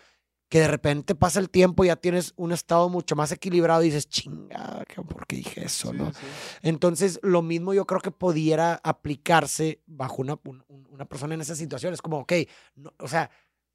[0.49, 3.87] que de repente pasa el tiempo y ya tienes un estado mucho más equilibrado y
[3.87, 5.91] dices, chingada, ¿qué- ¿por qué dije eso?
[5.91, 6.11] Sí, ¿no?
[6.13, 6.21] sí.
[6.63, 11.41] Entonces, lo mismo yo creo que pudiera aplicarse bajo una, un- un- una persona en
[11.41, 11.93] esa situación.
[11.93, 12.33] Es como, ok,
[12.77, 13.29] no- o sea,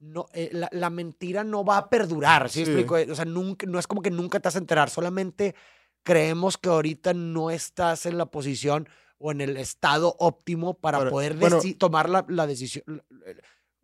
[0.04, 2.96] no, eh, la, la mentira no va a perdurar, ¿sí, explico?
[3.10, 5.56] O sea, nunca, no es como que nunca te vas a enterar, solamente
[6.04, 11.10] creemos que ahorita no estás en la posición o en el estado óptimo para Ahora,
[11.12, 11.60] poder bueno.
[11.78, 12.84] tomar la, la decisión,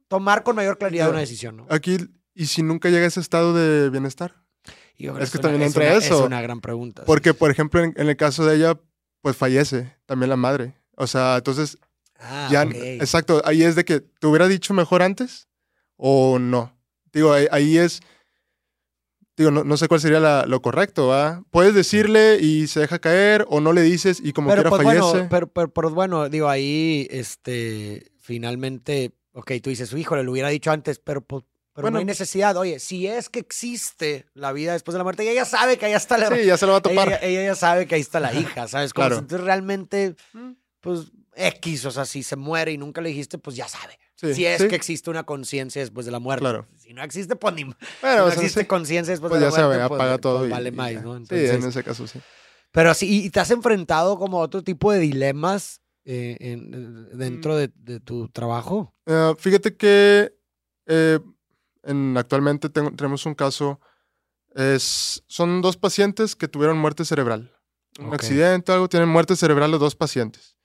[0.08, 1.10] tomar con mayor claridad Ya.
[1.12, 1.68] una decisión, ¿no?
[1.70, 1.98] Aquí,
[2.34, 4.36] ¿y si nunca llega a ese estado de bienestar?
[4.98, 6.20] Y es que una- también es entra una- eso.
[6.20, 7.04] Es una gran pregunta.
[7.04, 7.06] sí.
[7.06, 8.78] Porque, por ejemplo, en, en el caso de ella,
[9.22, 10.76] pues fallece también la madre.
[10.96, 11.78] O sea, entonces,
[12.22, 15.48] Ah, ya, exacto, ahí es de que te hubiera dicho mejor antes
[16.02, 16.74] o no.
[17.12, 18.00] Digo, ahí, ahí es,
[19.36, 21.44] digo, no, no sé cuál sería la- lo correcto, ¿va?
[21.52, 24.84] Puedes decirle y se deja caer o no le dices y como pero, quiera pues,
[24.84, 25.02] fallece.
[25.12, 30.50] bueno, pero, pero, pero bueno, digo, ahí, este, finalmente, ok, tú dices, híjole, lo hubiera
[30.50, 31.96] dicho antes, pero, pues, pero Bueno.
[31.96, 32.58] no hay necesidad.
[32.58, 35.86] Oye, si es que existe la vida después de la muerte, ella ya sabe que
[35.86, 36.28] allá está la...
[36.36, 37.08] sí, ya se lo va a topar.
[37.08, 38.94] ella, ella ya sabe que ahí está la hija, ¿sabes?
[38.94, 39.16] Como Claro.
[39.16, 40.52] si entonces realmente, Mm.
[40.82, 43.98] pues, X, o sea, si se muere y nunca le dijiste, pues ya sabe.
[44.20, 44.68] Sí, si es sí.
[44.68, 46.42] que existe una conciencia después de la muerte.
[46.42, 46.68] Claro.
[46.76, 47.62] Si no existe, pues ni...
[47.62, 49.88] si no o sea, existe sí, conciencia después pues de ya la se muerte, ve,
[49.88, 50.46] pues, apaga pues, todo.
[50.46, 51.02] y- vale y más, ya.
[51.02, 51.14] ¿no?
[51.16, 52.20] Sí, Entonces, en ese caso sí.
[52.72, 56.70] pero sí, y te has enfrentado como a otro tipo de dilemas eh, en-
[57.14, 57.18] Mm.
[57.18, 58.94] dentro de, de tu trabajo.
[59.06, 60.34] Eh, fíjate que
[60.88, 61.20] eh,
[61.84, 63.80] en, actualmente tengo- tenemos un caso.
[64.56, 67.56] Es, son dos pacientes que tuvieron muerte cerebral.
[68.00, 68.16] Un Ok.
[68.16, 70.58] accidente, algo, tienen muerte cerebral los dos pacientes.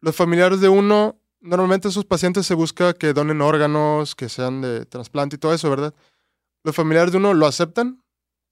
[0.00, 4.84] Los familiares de uno, normalmente esos pacientes se busca que donen órganos, que sean de
[4.86, 5.94] trasplante y todo eso, ¿verdad?
[6.64, 8.02] Los familiares de uno lo aceptan,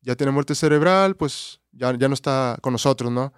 [0.00, 3.32] ya tiene muerte cerebral, pues ya, ya no está con nosotros, ¿no?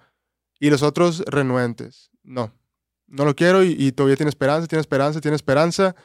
[0.59, 2.51] Y los otros renuentes, no,
[3.07, 5.95] no lo quiero y, y todavía tiene esperanza, tiene esperanza, tiene esperanza.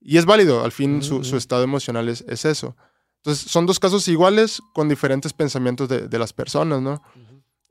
[0.00, 1.24] Y es válido, al fin su, Ujú.
[1.24, 2.76] su estado emocional es, es eso.
[3.18, 7.02] Entonces, son dos casos iguales con diferentes pensamientos de, de las personas, ¿no?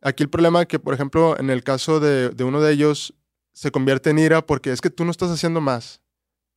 [0.02, 3.14] Aquí el problema es que, por ejemplo, en el caso de, de uno de ellos,
[3.56, 6.02] se convierte en ira porque es que tú no estás haciendo más.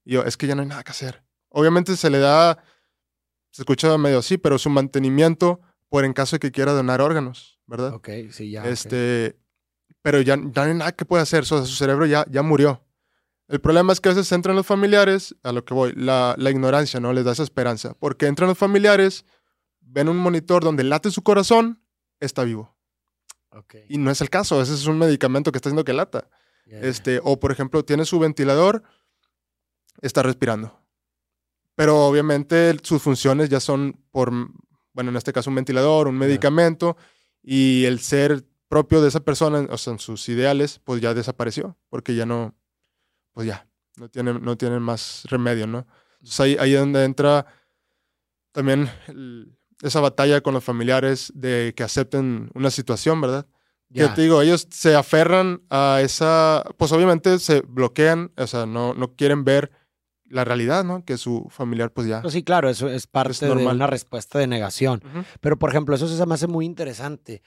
[0.04, 1.22] Y yo, es que ya no hay nada que hacer.
[1.48, 2.58] Obviamente se le da,
[3.50, 7.60] se escucha medio así, pero su mantenimiento por en caso de que quiera donar órganos,
[7.66, 7.94] ¿verdad?
[7.94, 8.68] Ok, sí, ya.
[8.68, 9.38] este,
[10.02, 12.42] pero ya, ya no hay nada que pueda hacer, o sea, su cerebro ya, ya
[12.42, 12.84] murió.
[13.46, 16.50] El problema es que a veces entran los familiares, a lo que voy, la, la
[16.50, 17.12] ignorancia, ¿no?
[17.12, 19.24] Les da esa esperanza, porque entran los familiares,
[19.80, 21.80] ven un monitor donde late su corazón,
[22.18, 22.76] está vivo.
[23.50, 26.28] Ok, Y no es el caso, ese es un medicamento que está haciendo que lata.
[26.70, 28.82] Este, o por ejemplo, tiene su ventilador,
[30.00, 30.78] está respirando.
[31.74, 34.32] Pero obviamente sus funciones ya son por,
[34.92, 36.96] bueno, en este caso un ventilador, un medicamento,
[37.42, 41.76] y el ser propio de esa persona, o sea, en sus ideales, pues ya desapareció,
[41.88, 42.54] porque ya no,
[43.32, 45.86] pues ya, no tienen, no tienen más remedio, ¿no?
[46.14, 47.46] Entonces ahí, ahí es donde entra
[48.52, 53.46] también el- esa batalla con los familiares de que acepten una situación, ¿verdad?
[53.92, 54.14] Que Ya.
[54.14, 59.14] te digo, ellos se aferran a esa, pues obviamente se bloquean, o sea, no, no
[59.14, 59.70] quieren ver
[60.26, 61.04] la realidad, ¿no?
[61.06, 62.20] Que su familiar pues ya.
[62.20, 63.76] No, sí, claro, eso es parte de normal.
[63.76, 65.00] una respuesta de negación.
[65.04, 65.24] Ujú.
[65.40, 67.40] Pero, por ejemplo, eso se me hace muy interesante.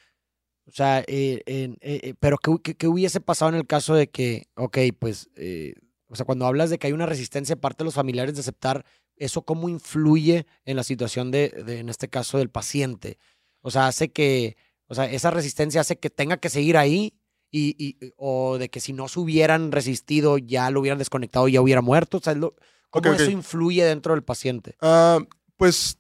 [0.66, 4.10] O sea, eh, eh, eh, pero ¿qué, qué- qué hubiese pasado en el caso de
[4.10, 5.74] que, ok, pues, eh,
[6.08, 8.42] o sea, cuando hablas de que hay una resistencia de parte de los familiares de
[8.42, 8.84] aceptar,
[9.16, 13.20] ¿eso cómo influye en la situación de, de, en este caso, del paciente?
[13.62, 14.58] O sea, hace que,
[14.92, 17.14] o sea, esa resistencia hace que tenga que seguir ahí
[17.50, 21.54] y, y- o de que si no se hubieran resistido ya lo hubieran desconectado y
[21.54, 22.18] ya hubiera muerto.
[22.18, 22.56] O sea, lo-
[22.90, 24.76] ¿cómo eso influye dentro del paciente?
[24.82, 25.20] Ah,
[25.56, 25.98] pues,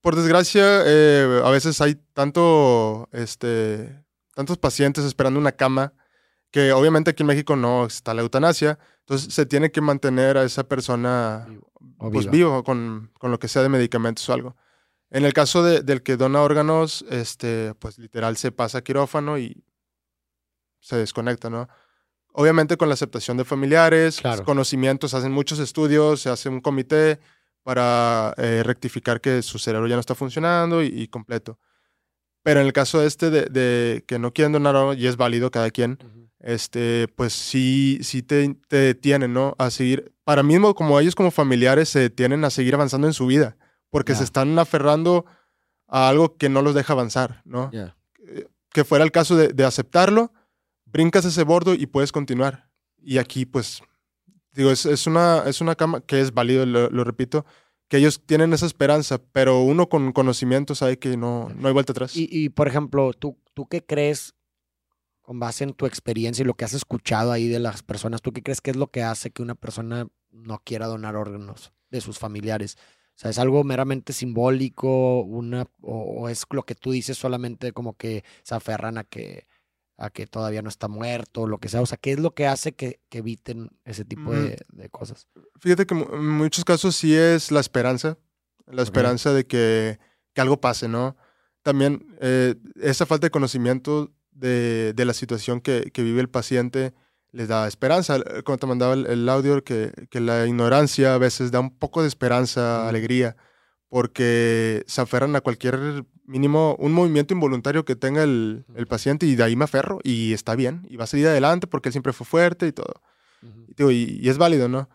[0.00, 5.94] por desgracia, eh, a veces hay tanto, este, tantos pacientes esperando una cama
[6.50, 10.44] que obviamente aquí en México no está la eutanasia, entonces se tiene que mantener a
[10.44, 11.48] esa persona
[11.98, 14.56] O pues vivo con, con lo que sea de medicamentos o algo.
[15.10, 19.38] En el caso de- del que dona órganos, este, pues literal se pasa a quirófano
[19.38, 19.62] y
[20.80, 21.68] se desconecta, ¿no?
[22.32, 24.44] Obviamente con la aceptación de familiares, Claro.
[24.44, 27.20] conocimientos, hacen muchos estudios, se hace un comité
[27.62, 31.58] para eh, rectificar que su cerebro ya no está funcionando y, y completo.
[32.42, 35.50] Pero en el caso este de, de que no quieren donar órganos, y es válido
[35.50, 36.28] cada quien, Ujú.
[36.40, 39.54] este, pues sí, sí te, te detienen, ¿no?
[39.58, 43.26] A seguir, para mismo como ellos como familiares se detienen a seguir avanzando en su
[43.26, 43.56] vida,
[43.94, 44.18] porque Ya.
[44.18, 45.24] se están aferrando
[45.86, 47.70] a algo que no los deja avanzar, ¿no?
[47.72, 47.96] Ya.
[48.72, 50.32] Que fuera el caso de, de aceptarlo,
[50.84, 52.68] brincas ese bordo y puedes continuar.
[53.00, 53.82] Y aquí, pues,
[54.52, 57.46] digo, es, es una, es una cama que es válido, lo, lo repito,
[57.86, 61.92] que ellos tienen esa esperanza, pero uno con conocimiento sabe que no, no hay vuelta
[61.92, 62.16] atrás.
[62.16, 64.34] Y, y, por ejemplo, ¿tú, ¿tú qué crees,
[65.22, 68.32] con base en tu experiencia y lo que has escuchado ahí de las personas, ¿tú
[68.32, 72.00] qué crees que es lo que hace que una persona no quiera donar órganos de
[72.00, 72.76] sus familiares?
[73.14, 77.72] O sea, ¿es algo meramente simbólico una, o, o es lo que tú dices solamente
[77.72, 79.46] como que se aferran a que,
[79.96, 81.80] a que todavía no está muerto o lo que sea?
[81.80, 85.28] O sea, ¿qué es lo que hace que, que eviten ese tipo de, de cosas?
[85.60, 88.18] Fíjate que en muchos casos sí es la esperanza,
[88.66, 90.00] la esperanza de que,
[90.32, 91.16] que algo pase, ¿no?
[91.62, 96.94] También eh, esa falta de conocimiento de, de la situación que, que vive el paciente
[97.34, 98.22] les da esperanza.
[98.44, 102.02] Como te mandaba el, el audio, que, que la ignorancia a veces da un poco
[102.02, 103.36] de esperanza, alegría,
[103.88, 109.34] porque se aferran a cualquier mínimo, un movimiento involuntario que tenga el, el paciente y
[109.34, 112.12] de ahí me aferro y está bien y va a seguir adelante porque él siempre
[112.12, 112.94] fue fuerte y todo.
[113.42, 113.64] Ujú.
[113.68, 114.88] Y, digo, y, y es válido, ¿no?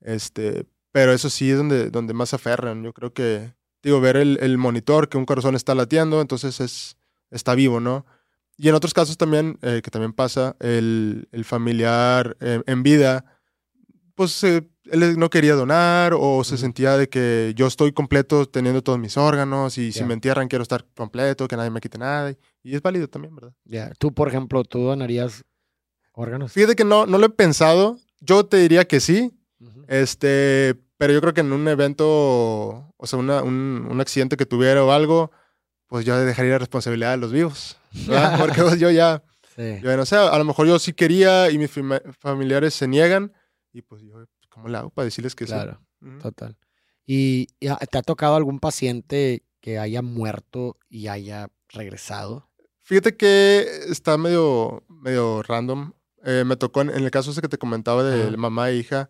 [0.00, 2.82] Este, pero eso sí es donde, donde más se aferran.
[2.82, 6.96] Yo creo que, digo, ver el, el monitor, que un corazón está latiendo, entonces es,
[7.30, 8.04] está vivo, ¿no?
[8.56, 13.24] Y en otros casos también, eh, que también pasa, el, el familiar eh, en vida,
[14.14, 18.82] pues eh, él no quería donar o se sentía de que yo estoy completo teniendo
[18.82, 22.30] todos mis órganos y si me entierran quiero estar completo, que nadie me quite nada.
[22.62, 23.52] Y, es válido también, ¿verdad?
[23.64, 23.90] Ya.
[23.98, 25.42] Tú, por ejemplo, ¿tú donarías
[26.12, 26.52] órganos?
[26.52, 27.98] Fíjate que no, no lo he pensado.
[28.20, 29.32] Yo te diría que sí.
[29.88, 32.06] Este, pero yo creo que en un evento,
[32.96, 35.30] o sea, una- un, un accidente que tuviera o algo,
[35.88, 37.76] pues yo dejaría la responsabilidad de los vivos.
[38.06, 38.38] ¿Verdad?
[38.38, 39.22] Porque pues, yo ya,
[39.56, 39.78] Sí.
[39.82, 41.70] yo ya no sé, a lo mejor yo sí quería y mis
[42.18, 43.32] familiares se niegan
[43.72, 45.80] y pues yo, ¿cómo le hago para decirles que Claro.
[46.00, 46.06] sí?
[46.08, 46.18] Ujú.
[46.18, 46.56] Total.
[47.06, 52.48] ¿Y y a- te ha tocado algún paciente que haya muerto y haya regresado?
[52.82, 55.92] Fíjate que está medio, medio random.
[56.24, 58.36] Eh, me tocó en, en el caso ese que te comentaba de Ajá.
[58.36, 59.08] mamá e hija.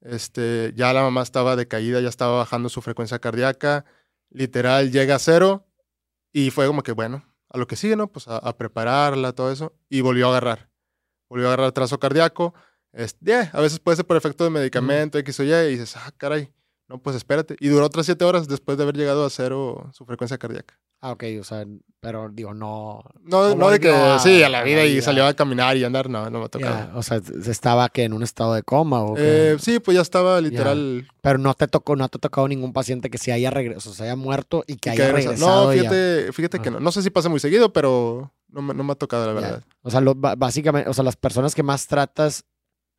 [0.00, 3.84] Este, ya la mamá estaba decaída, ya estaba bajando su frecuencia cardíaca.
[4.30, 5.66] Literal, llega a cero.
[6.32, 8.10] Y fue como que, bueno, a lo que sigue, ¿no?
[8.10, 9.74] Pues a, a prepararla, todo eso.
[9.88, 10.70] Y volvió a agarrar.
[11.28, 12.54] Volvió a agarrar trazo cardíaco.
[13.20, 16.10] Yeah, a veces puede ser por efecto de medicamento, X o Y, y dices, ah,
[16.16, 16.52] caray,
[16.88, 17.56] no, pues espérate.
[17.60, 20.80] Y duró otras siete horas después de haber llegado a cero su frecuencia cardíaca.
[21.02, 21.64] Ah, ok, o sea,
[22.00, 23.02] pero digo, no.
[23.22, 25.02] No, No de que, a- sí, a la a vida la y vida.
[25.02, 26.74] salió a caminar y andar, no, no me ha tocado.
[26.74, 29.14] ya, o sea, estaba que en un estado de coma o?
[29.18, 31.08] Eh, sí, pues ya estaba literal.
[31.22, 33.94] Pero no te tocó, no te ha tocado ningún paciente que se haya regresado, o
[33.94, 35.64] sea, se haya muerto y que y haya que regresado.
[35.66, 35.80] No, ya.
[35.82, 36.72] fíjate, fíjate que Ah.
[36.72, 36.80] no.
[36.80, 39.62] No sé si pasa muy seguido, pero no me, no me ha tocado, la verdad.
[39.82, 42.44] O sea, lo- básicamente, o sea, las personas que más tratas,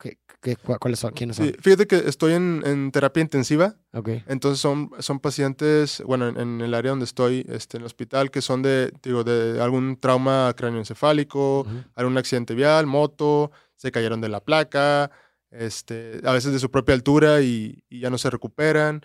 [0.02, 1.12] ¿qué, qué- cu- ¿cuáles son?
[1.14, 1.46] ¿Quiénes son?
[1.48, 3.76] Sí, fíjate que estoy en, en terapia intensiva.
[3.94, 4.10] Ok.
[4.28, 8.32] Entonces son, son pacientes, bueno, en, en el área donde estoy, este, en el hospital,
[8.32, 14.30] que son de, digo, de algún trauma cráneoencefálico, algún accidente vial, moto, se cayeron de
[14.30, 15.12] la placa,
[15.50, 19.02] este, a veces de su propia altura y, y ya no se recuperan.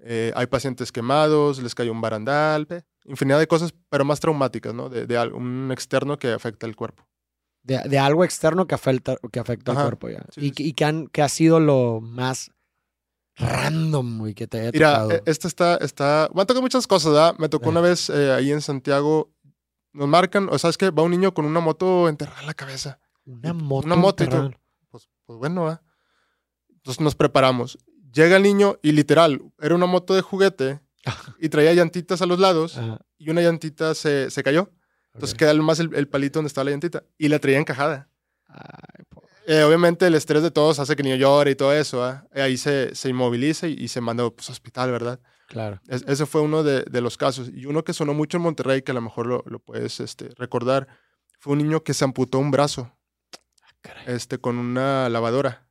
[0.00, 2.68] Eh, hay pacientes quemados, les cayó un barandal,
[3.04, 4.88] infinidad de cosas, pero más traumáticas, ¿no?
[4.88, 7.07] De, de algún externo que afecta el cuerpo.
[7.68, 10.24] De, de algo externo que afecta, que afecta al Ajá, cuerpo ya.
[10.32, 12.50] sí, y, sí, que- y que, han, que ha sido lo más
[13.36, 15.10] random, güey, que te haya Mira, tocado.
[15.12, 17.34] eh, esta está, está, me han tocado muchas cosas, ¿verdad?
[17.38, 17.68] Me tocó Eh.
[17.70, 19.30] una vez eh, ahí en Santiago,
[19.92, 22.98] nos marcan, o sabes que va un niño con una moto enterrada en la cabeza.
[23.26, 23.86] una moto.
[23.86, 24.50] una moto y todo.
[24.90, 25.82] Pues, pues bueno, ¿va?
[26.70, 27.78] Entonces nos preparamos.
[28.12, 30.80] Llega el niño y literal, era una moto de juguete
[31.38, 34.70] y traía llantitas a los lados Ajá, y una llantita se, se cayó.
[35.14, 35.38] Entonces ok.
[35.38, 38.08] queda más el, el palito donde estaba la llantita y la traía encajada.
[38.46, 39.04] Ay,
[39.46, 41.98] Eh, obviamente el estrés de todos hace que el niño llore y todo eso.
[41.98, 42.26] ¿va?
[42.34, 45.20] Eh, Ahí se, se inmoviliza y, y se manda pues, a hospital, ¿verdad?
[45.46, 45.80] claro.
[45.88, 47.48] Es- ese fue uno de, de los casos.
[47.52, 50.28] Y uno que sonó mucho en Monterrey, que a lo mejor lo, lo puedes este,
[50.36, 50.86] recordar,
[51.40, 52.92] fue un niño que se amputó un brazo
[53.80, 55.66] Caray, este, con una lavadora.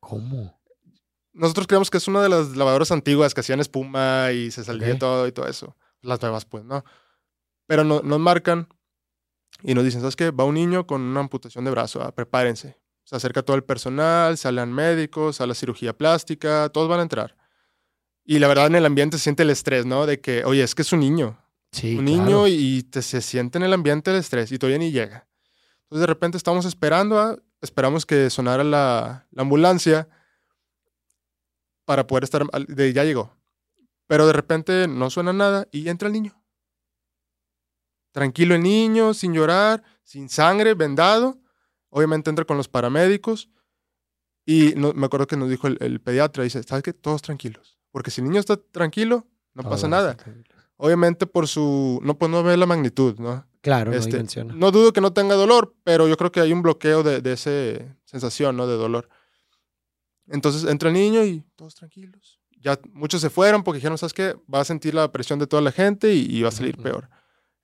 [0.00, 0.58] ¿Cómo?
[1.32, 4.98] Nosotros creemos que es una de las lavadoras antiguas que hacían espuma y se salía
[4.98, 5.76] todo y todo eso.
[6.00, 6.84] Las nuevas, pues, ¿no?
[7.68, 8.66] Pero no- nos marcan
[9.62, 10.32] y nos dicen, ¿sabes qué?
[10.32, 12.76] Va un niño con una amputación de brazo, ah, prepárense.
[13.04, 17.36] Se acerca todo el personal, salen médicos, sale cirugía plástica, todos van a entrar.
[18.24, 20.04] Y la verdad en el ambiente se siente el estrés, ¿no?
[20.06, 21.38] De que, oye, es que es un niño.
[21.70, 22.22] Sí, un claro.
[22.24, 25.28] niño y te, se siente en el ambiente el estrés y todavía ni llega.
[25.84, 30.08] Entonces de repente estamos esperando, ah, esperamos que sonara la, la ambulancia
[31.84, 33.34] para poder estar, de, ya llegó.
[34.06, 36.37] Pero de repente no suena nada y entra el niño.
[38.18, 41.38] Tranquilo el niño, sin llorar, sin sangre, vendado.
[41.90, 43.48] Obviamente entra con los paramédicos
[44.44, 46.92] y no- me acuerdo que nos dijo el, el pediatra, dice, ¿sabes qué?
[46.92, 47.78] Todos tranquilos.
[47.90, 50.16] Porque si el niño está tranquilo, no pasa nada.
[50.76, 51.98] Obviamente por su...
[52.02, 53.46] No, pues no ve la magnitud, ¿no?
[53.60, 54.16] Claro, no Este,
[54.54, 57.32] no dudo que no tenga dolor, pero yo creo que hay un bloqueo de, de
[57.32, 57.50] esa
[58.04, 58.66] sensación, ¿no?
[58.66, 59.08] De dolor.
[60.28, 62.38] Entonces entra el niño y todos tranquilos.
[62.60, 64.36] Ya muchos se fueron porque dijeron, ¿sabes qué?
[64.52, 67.08] Va a sentir la presión de toda la gente y, y va a salir peor.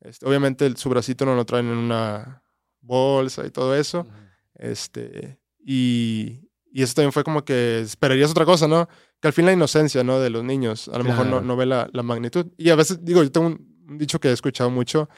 [0.05, 2.43] Este, obviamente el- su bracito no lo traen en una
[2.81, 4.07] bolsa y todo eso.
[4.55, 8.88] Este, y, y eso también fue como que esperarías otra cosa, ¿no?
[9.21, 10.21] Que al fin la inocencia, ¿no?
[10.21, 12.47] De los niños, a lo mejor no, no ve la, la magnitud.
[12.57, 15.09] Y a veces, digo, yo tengo un, dicho que he escuchado mucho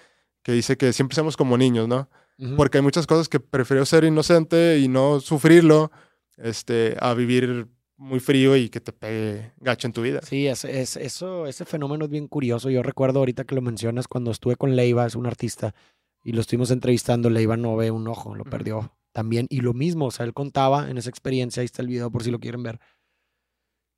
[0.42, 2.08] que dice que siempre seamos como niños, ¿no?
[2.56, 5.90] Porque hay muchas cosas que prefiero ser inocente y no sufrirlo,
[6.36, 10.20] este, a vivir muy frío y que te pegue gacho en tu vida.
[10.22, 12.70] Sí, es, es- eso, ese fenómeno es bien curioso.
[12.70, 15.74] Yo recuerdo ahorita que lo mencionas cuando estuve con Leiva, es un artista,
[16.22, 17.30] y lo estuvimos entrevistando.
[17.30, 19.46] Leiva no ve un ojo, lo perdió también.
[19.48, 22.22] Y lo mismo, o sea, él contaba en esa experiencia, ahí está el video por
[22.22, 22.80] si lo quieren ver,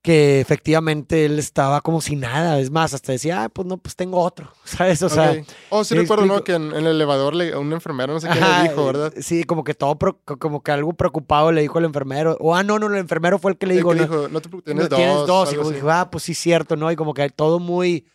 [0.00, 2.61] que efectivamente él estaba como si nada.
[2.61, 5.02] Es más, hasta decía, ah, pues no, pues tengo otro, ¿sabes?
[5.02, 5.48] O sea, Ok.
[5.70, 6.44] oh, sí recuerdo, ¿no?
[6.44, 9.12] Que en, en el elevador le, a un enfermero, no sé Ajá, le dijo, ¿verdad?
[9.20, 12.37] Sí, como que todo, pro- como que algo preocupado le dijo el enfermero.
[12.40, 14.28] O, ah, no, no, el enfermero fue el que le El dijo, que no, dijo,
[14.28, 14.98] no te preocupes, no, tienes dos.
[14.98, 15.52] tienes dos.
[15.52, 16.90] Y como que, ah, pues sí, cierto, ¿no?
[16.92, 18.06] Y como que todo muy,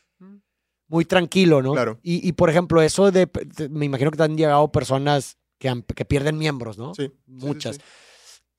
[0.88, 1.74] muy tranquilo, ¿no?
[1.74, 2.00] Claro.
[2.02, 5.68] Y, y, por ejemplo, eso de, de- me imagino que te han llegado personas que,
[5.70, 6.94] han- que pierden miembros, ¿no?
[6.94, 7.76] Sí, sí, sí, Muchas.
[7.76, 7.82] sí.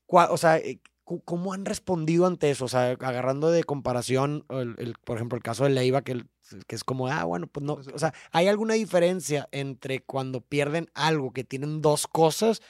[0.07, 2.65] O sea, eh, ¿cómo han respondido ante eso?
[2.65, 6.27] O sea, agarrando de comparación, el, el- por ejemplo, el caso de Leiva, que, el-
[6.67, 7.73] que es como, ah, bueno, pues no.
[7.93, 12.61] O sea, ¿hay alguna diferencia entre cuando pierden algo que tienen dos cosas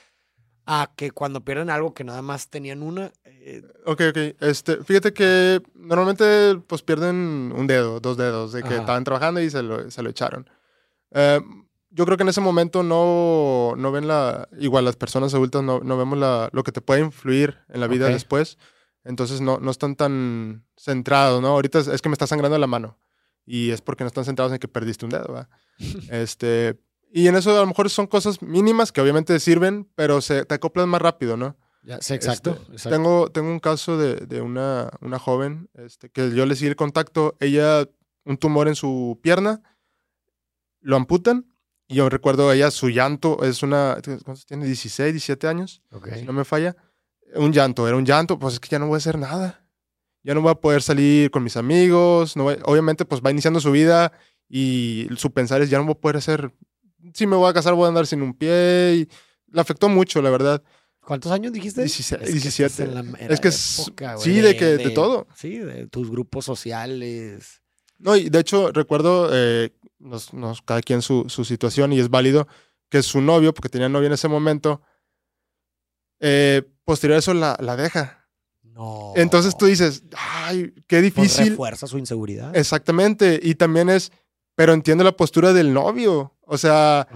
[0.68, 3.12] a que cuando pierden algo que nada más tenían una?
[3.24, 4.18] Eh, Ok, ok.
[4.42, 8.80] Este, fíjate que normalmente pues pierden un dedo, dos dedos, de que Ajá.
[8.80, 10.50] estaban trabajando y se lo, se lo echaron.
[11.12, 11.40] Eh,
[11.96, 15.80] yo creo que en ese momento no, no ven la, igual las personas adultas no,
[15.80, 18.14] no vemos la, lo que te puede influir en la vida Ok.
[18.14, 18.58] después.
[19.06, 21.48] Entonces no, no están tan centrados, ¿no?
[21.50, 23.00] Ahorita es, es que me está sangrando la mano.
[23.46, 25.50] Y es porque no están centrados en que perdiste un dedo, ¿va?
[26.12, 26.78] este,
[27.14, 30.56] y en eso a lo mejor son cosas mínimas que obviamente sirven, pero se, te
[30.56, 31.56] acoplas más rápido, ¿no?
[31.84, 32.58] ya, sí, exacto.
[32.60, 32.90] Este, exacto.
[32.90, 36.76] Tengo, tengo un caso de, de una, una joven este, que yo le seguí el
[36.76, 37.38] contacto.
[37.40, 37.88] Ella,
[38.26, 39.62] un tumor en su pierna,
[40.82, 41.46] lo amputan.
[41.88, 43.98] Y yo recuerdo ella, su llanto es una.
[44.04, 44.66] ¿Cuántos tiene?
[44.66, 46.10] 16, 17 años, Ok.
[46.16, 46.76] si no me falla.
[47.36, 49.68] un llanto, era un llanto, pues es que ya no voy a hacer nada.
[50.24, 53.60] Ya no voy a poder salir con mis amigos, no voy- obviamente pues va iniciando
[53.60, 54.12] su vida
[54.48, 56.52] y su pensar es ya no voy a poder hacer,
[57.14, 59.10] si me voy a casar voy a andar sin un pie y
[59.52, 60.64] le afectó mucho, la verdad.
[61.02, 61.82] ¿Cuántos años dijiste?
[61.84, 62.84] 17, Es que estás 17.
[62.84, 62.94] en
[63.28, 65.28] la Es que es- época, sí, de que- de todo.
[65.36, 67.62] Sí, de tus grupos sociales.
[68.00, 72.10] No, y de hecho recuerdo, eh, nos, nos- cada quien su, su situación y es
[72.10, 72.48] válido,
[72.90, 74.82] que su novio, porque tenía novia en ese momento,
[76.20, 78.28] eh, posterior a eso la, la deja.
[78.64, 79.14] No.
[79.16, 81.50] Entonces tú dices, ay, qué Pues difícil.
[81.50, 82.56] refuerza su inseguridad.
[82.56, 83.40] Exactamente.
[83.42, 84.12] Y también es,
[84.56, 86.35] pero entiendo la postura del novio.
[86.48, 87.08] O sea,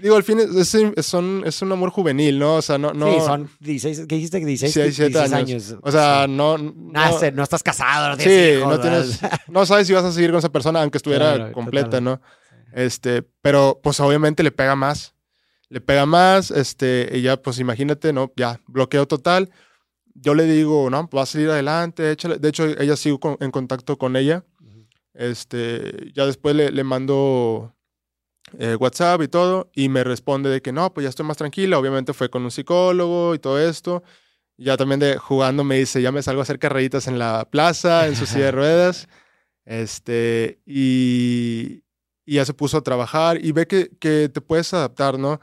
[0.00, 2.56] digo, al fin es, es- son, es un amor juvenil, ¿no?
[2.56, 3.12] O sea, no, no.
[3.12, 4.38] sí, son 16, ¿qué dijiste?
[4.44, 5.76] 16, Sí, 17 16 años.
[5.82, 6.32] O sea, Sí.
[6.32, 6.58] no.
[6.58, 9.20] Nace, no, no, estás casado, no tienes sí, hijos, no tienes.
[9.48, 12.04] No sabes si vas a seguir con esa persona, aunque estuviera Claro, completa, total.
[12.04, 12.20] ¿no?
[12.72, 15.14] Este, pero pues obviamente le pega más.
[15.68, 18.32] Le pega más, este, y ya, pues imagínate, ¿no?
[18.36, 19.50] Ya, bloqueo total.
[20.14, 22.36] Yo le digo, no, va a salir adelante, échale.
[22.38, 24.44] De hecho, ella sigo con- en contacto con ella.
[25.14, 27.74] Este, ya después le, le mando
[28.58, 31.78] eh, WhatsApp y todo, y me responde de que no, pues ya estoy más tranquila.
[31.78, 34.02] Obviamente fue con un psicólogo y todo esto.
[34.58, 38.06] Ya también de jugando me dice, ya me salgo a hacer carreritas en la plaza,
[38.06, 39.08] en su silla de ruedas.
[39.64, 41.84] Este, y,
[42.26, 45.40] y ya se puso a trabajar y ve que, que te puedes adaptar, ¿no?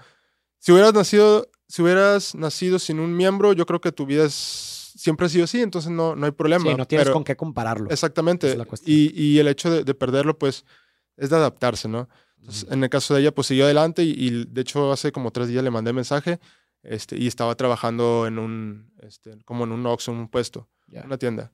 [0.59, 4.75] Si hubieras nacido, si hubieras nacido sin un miembro, yo creo que tu vida es-
[4.97, 6.69] siempre ha sido así, entonces no, no hay problema.
[6.69, 7.89] Sí, no tienes pero- con qué compararlo.
[7.89, 8.49] Exactamente.
[8.49, 10.65] Es la y, y el hecho de, de perderlo, pues,
[11.15, 12.09] es de adaptarse, ¿no?
[12.39, 15.31] Entonces, en el caso de ella, pues siguió adelante y, y, de hecho hace como
[15.31, 16.39] tres días le mandé mensaje
[16.83, 21.03] este, y estaba trabajando en un, este, como en un Oxxo, en un puesto, Ya.
[21.03, 21.51] una tienda.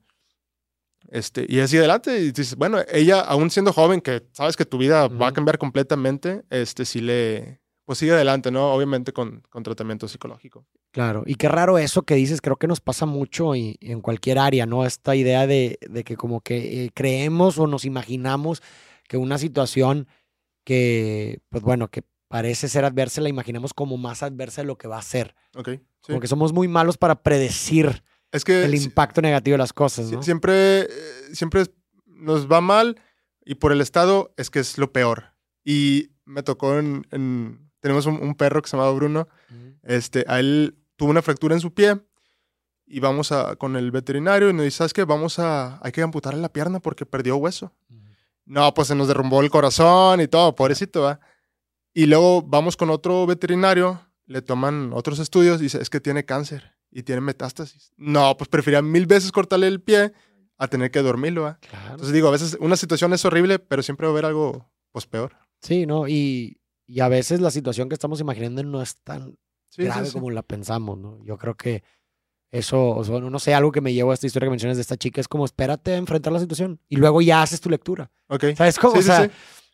[1.08, 4.78] Este, y así adelante, y dices, bueno, ella, aún siendo joven, que sabes que tu
[4.78, 8.72] vida va a cambiar completamente, este, sí le, pues sigue adelante, ¿no?
[8.72, 10.66] Obviamente con, con tratamiento psicológico.
[10.90, 14.00] Claro, y qué raro eso que dices, creo que nos pasa mucho y, y en
[14.00, 14.84] cualquier área, ¿no?
[14.84, 18.62] Esta idea de, de que como que eh, creemos o nos imaginamos
[19.06, 20.08] que una situación
[20.66, 24.88] que, pues bueno, que parece ser adversa, la imaginamos como más adversa de lo que
[24.88, 25.36] va a ser.
[25.54, 25.80] Ok, sí.
[26.08, 28.02] Como que somos muy malos para predecir
[28.32, 30.22] Es que el si- impacto negativo de las cosas, Si- ¿no?
[30.24, 30.88] Siempre, eh,
[31.32, 31.62] siempre
[32.04, 33.00] nos va mal
[33.44, 35.34] y por el estado es que es lo peor.
[35.64, 37.06] Y me tocó en...
[37.12, 39.28] en- tenemos un, un perro que se llamaba Bruno.
[39.48, 39.76] Ujú.
[39.84, 42.00] Este, a él tuvo una fractura en su pie
[42.86, 45.04] y vamos a, con el veterinario y nos dice, ¿sabes qué?
[45.04, 45.78] Vamos a...
[45.84, 47.72] Hay que amputarle la pierna porque perdió hueso.
[48.46, 51.20] No, pues se nos derrumbó el corazón y todo, pobrecito, ¿va?
[51.92, 56.24] Y luego vamos con otro veterinario, le toman otros estudios y dice, es que tiene
[56.24, 57.92] cáncer y tiene metástasis.
[57.96, 60.12] No, pues prefería mil veces cortarle el pie
[60.58, 61.58] a tener que dormirlo, ¿va?
[61.58, 61.90] Claro.
[61.90, 65.06] Entonces digo, a veces una situación es horrible, pero siempre va a haber algo, pues,
[65.06, 65.36] peor.
[65.60, 66.06] Sí, ¿no?
[66.08, 69.36] Y, y a veces la situación que estamos imaginando no es tan
[69.68, 70.12] Sí, sí, grave sí.
[70.12, 71.18] como la pensamos, ¿no?
[71.24, 71.82] Yo creo que
[72.52, 74.82] eso, o sea, no sé, algo que me llevó a esta historia que mencionas de
[74.82, 78.10] esta chica es como espérate a enfrentar la situación y luego ya haces tu lectura.
[78.28, 78.44] Ok.
[78.56, 78.94] ¿Sabes cómo?
[78.94, 79.30] Sí, o sea, sí.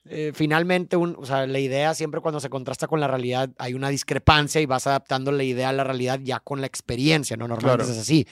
[0.06, 3.74] eh, finalmente, un, o sea, la idea siempre cuando se contrasta con la realidad hay
[3.74, 7.46] una discrepancia y vas adaptando la idea a la realidad ya con la experiencia, ¿no?
[7.46, 7.94] Normalmente Claro.
[7.98, 8.26] es así.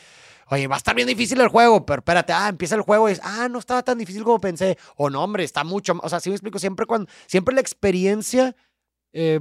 [0.52, 3.12] Oye, va a estar bien difícil el juego, pero espérate, ah, empieza el juego y
[3.12, 4.76] es, ah, no estaba tan difícil como pensé.
[4.96, 8.56] O no, hombre, está mucho, o sea, sí me explico, siempre cuando, siempre la experiencia,
[9.12, 9.38] eh,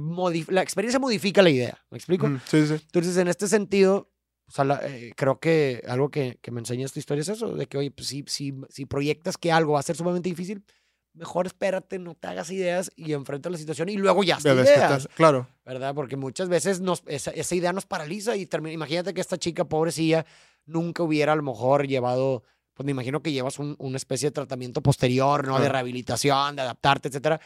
[0.48, 2.28] la experiencia modifica la idea, ¿me explico?
[2.28, 2.74] Mm, Sí, sí.
[2.74, 4.08] Entonces, en este sentido,
[4.50, 7.54] o sea, la- eh, creo que algo que, que me enseña esta historia es eso,
[7.54, 10.64] de que, oye, pues si, si, si proyectas que algo va a ser sumamente difícil,
[11.12, 15.08] mejor espérate, no te hagas ideas y enfrenta la situación y luego ya qué ideas.
[15.14, 15.48] Claro.
[15.64, 15.94] ¿verdad?
[15.94, 19.64] Porque muchas veces nos, esa, esa idea nos paraliza y termina, imagínate que esta chica
[19.64, 20.26] pobrecilla
[20.66, 22.42] nunca hubiera a lo mejor llevado,
[22.74, 25.60] pues me imagino que llevas un- una especie de tratamiento posterior, ¿no?
[25.60, 27.40] De rehabilitación, de adaptarte, etcétera,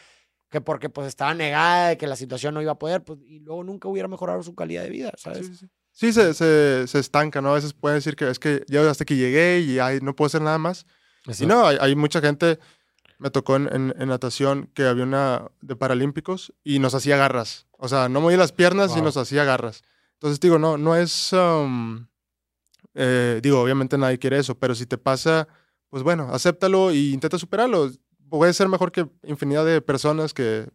[0.49, 3.39] que porque pues estaba negada de que la situación no iba a poder, pues, y
[3.39, 5.47] luego nunca hubiera mejorado su calidad de vida, ¿sabes?
[5.47, 6.13] Sí, sí, sí.
[6.13, 7.49] Se, se, se estanca, ¿no?
[7.49, 10.27] A veces pueden decir que es que ya hasta que llegué y ay, no puedo
[10.27, 10.85] hacer nada más.
[11.25, 11.47] Y Exacto.
[11.55, 12.59] no, hay, hay mucha gente,
[13.17, 17.65] me tocó en, en- en natación que había una de Paralímpicos y nos hacía garras.
[17.71, 19.05] O sea, no movía las piernas y Wow.
[19.05, 19.81] nos hacía garras.
[20.13, 22.05] Entonces, digo, no, no es, um,
[22.93, 25.47] eh, digo, obviamente nadie quiere eso, pero si te pasa,
[25.89, 27.89] pues bueno, acéptalo e intenta superarlo.
[28.29, 30.67] Puede ser mejor que infinidad de personas que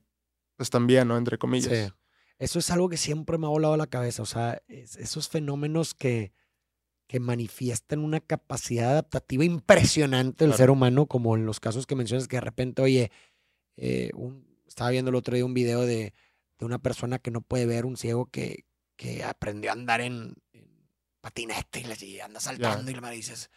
[0.58, 1.16] están bien, ¿no?
[1.16, 1.72] Entre comillas.
[1.88, 1.92] Sí.
[2.40, 4.22] Eso es algo que siempre me ha volado la cabeza.
[4.22, 6.32] O sea, es- esos fenómenos que,
[7.06, 10.56] que manifiestan una capacidad adaptativa impresionante del Claro.
[10.58, 13.12] ser humano, como en los casos que mencionas, que de repente, oye,
[13.76, 16.12] eh, un- estaba viendo el otro día un video de,
[16.58, 18.64] de una persona que no puede ver, un ciego que,
[18.96, 20.68] que aprendió a andar en, en
[21.20, 23.50] patinete y, le- y anda saltando y le dices,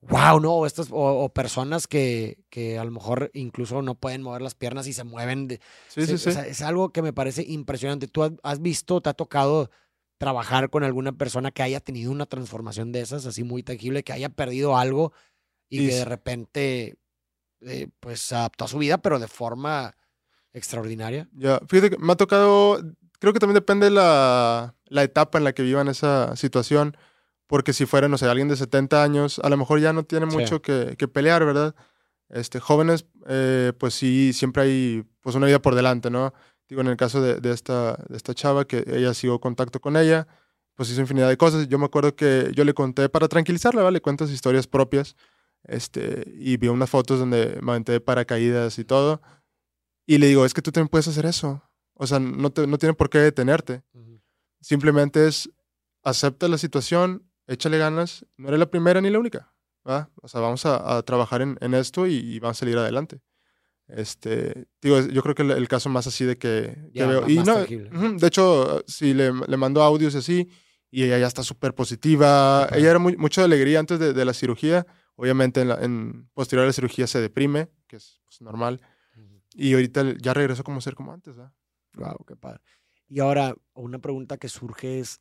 [0.00, 4.42] wow, no, estos, o, o personas que, que a lo mejor incluso no pueden mover
[4.42, 6.28] las piernas y se mueven de, Sí, sí, Sí, sí.
[6.30, 8.06] o sea, es algo que me parece impresionante.
[8.06, 9.70] ¿Tú has, has visto, te ha tocado
[10.18, 14.12] trabajar con alguna persona que haya tenido una transformación de esas, así muy tangible, que
[14.12, 15.12] haya perdido algo
[15.68, 16.96] y, Y que de repente
[17.60, 19.96] eh, pues adaptó a su vida, pero de forma
[20.52, 21.28] extraordinaria.
[21.34, 22.80] Ya, fíjate que me ha tocado,
[23.18, 26.96] creo que también depende la, la etapa en la que vivan esa situación,
[27.48, 30.30] porque si fuera, no sé, alguien de 70 años, a lo mejor ya no tiene
[30.30, 30.36] Sí.
[30.36, 31.74] mucho que, que pelear, ¿verdad?
[32.28, 36.32] Este, jóvenes, eh, pues sí, siempre hay pues una vida por delante, ¿no?
[36.68, 39.96] Digo, en el caso de, de esta, de esta chava, que ella siguió contacto con
[39.96, 40.28] ella,
[40.74, 41.66] pues hizo infinidad de cosas.
[41.68, 43.94] Yo me acuerdo que yo le conté para tranquilizarla, ¿vale?
[43.96, 45.16] Le cuento sus historias propias,
[45.64, 49.20] este, y vio unas fotos donde me aventé de paracaídas y todo.
[50.06, 51.62] Y le digo, es que tú también puedes hacer eso.
[51.94, 53.82] O sea, no, te- no tiene por qué detenerte.
[54.60, 55.50] Simplemente es
[56.02, 58.24] acepta la situación, échale ganas.
[58.36, 59.52] No eres la primera ni la única.
[59.88, 60.10] ¿va?
[60.22, 63.20] O sea, vamos a, a trabajar en, en esto y, y vamos a salir adelante.
[63.86, 67.26] Este, digo, yo creo que el, el caso más así de que, que Ya, veo.
[67.28, 70.48] Y no, de hecho, sí, le, le mando audios y así,
[70.90, 72.64] y ella ya está súper positiva.
[72.64, 72.76] Ajá.
[72.76, 74.86] Ella era muy, mucho de alegría antes de, de la cirugía.
[75.16, 78.80] Obviamente, en, la- en posterior a la cirugía se deprime, que es pues, normal.
[79.54, 81.52] Y ahorita ya regresó como ser como antes, ¿verdad?
[81.94, 82.60] Wow, qué padre.
[83.08, 85.20] Y ahora, una pregunta que surge es,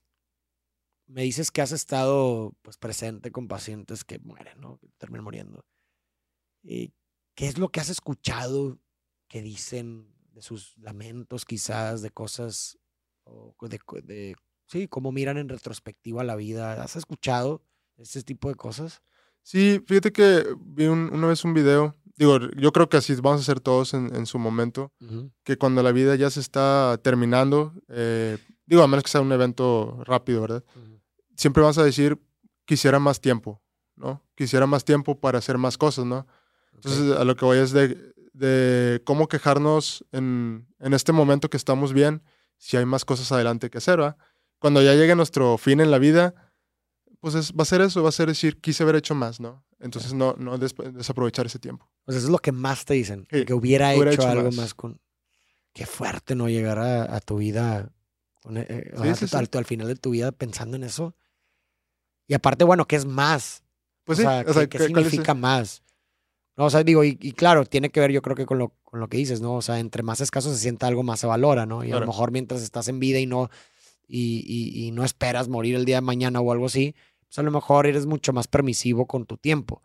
[1.07, 4.77] me dices que has estado pues presente con pacientes que mueren, ¿no?
[4.79, 5.65] Que terminan muriendo.
[6.63, 6.93] ¿Y
[7.35, 8.79] ¿Qué es lo que has escuchado
[9.27, 12.77] que dicen de sus lamentos quizás, de cosas,
[13.23, 13.55] o
[14.03, 14.35] de,
[14.67, 16.81] sí, cómo miran en retrospectiva la vida?
[16.81, 17.61] ¿Has escuchado
[17.97, 19.01] ese tipo de cosas?
[19.43, 23.41] Sí, fíjate que vi un- una vez un video, digo, yo creo que así vamos
[23.41, 24.91] a hacer todos en, en su momento,
[25.43, 29.31] que cuando la vida ya se está terminando, eh, digo, a menos que sea un
[29.31, 30.63] evento rápido, ¿verdad?
[31.37, 32.19] Siempre vas a decir,
[32.65, 33.61] quisiera más tiempo,
[33.95, 34.21] ¿no?
[34.35, 36.27] Quisiera más tiempo para hacer más cosas, ¿no?
[36.73, 41.57] Entonces, a lo que voy es de, de cómo quejarnos en, en este momento que
[41.57, 42.21] estamos bien,
[42.57, 44.17] si hay más cosas adelante que hacer, ¿va?
[44.59, 46.33] Cuando ya llegue nuestro fin en la vida,
[47.19, 49.63] pues es- va a ser eso, va a ser decir, quise haber hecho más, ¿no?
[49.79, 51.89] Entonces, no, no des- desaprovechar ese tiempo.
[52.05, 54.31] O sea, eso es lo que más te dicen, Sí, que hubiera, hubiera hecho, hecho
[54.31, 54.55] algo más.
[54.55, 54.73] más.
[54.73, 54.99] con...
[55.73, 56.49] Qué fuerte, ¿no?
[56.49, 57.91] Llegar a, a tu vida,
[58.41, 59.35] con, eh, eh, Sí, a- sí, sí.
[59.35, 61.15] al, al final de tu vida pensando en eso.
[62.27, 63.63] Y aparte, bueno, ¿qué es más?
[64.03, 65.83] Pues o sí, sea, o sea, ¿qué, qué ¿cuál es el- significa más?
[66.57, 68.73] No, o sea, digo, y, y claro, tiene que ver yo creo que con lo,
[68.83, 69.53] con lo que dices, ¿no?
[69.55, 71.83] O sea, entre más escaso se sienta algo, más se valora, ¿no?
[71.83, 73.49] Y a lo mejor mientras estás en vida y no,
[74.07, 76.95] y, y- y no esperas morir el día de mañana o algo así,
[77.27, 79.81] pues a lo mejor eres mucho más permisivo con tu tiempo.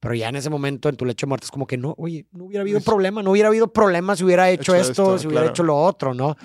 [0.00, 2.26] Pero ya en ese momento, en tu lecho de muerte, es como que no, oye,
[2.32, 5.18] no hubiera habido Es- problema, no hubiera habido problema si hubiera hecho, Hecho esto, esto,
[5.18, 6.36] si hubiera hecho lo otro, ¿no?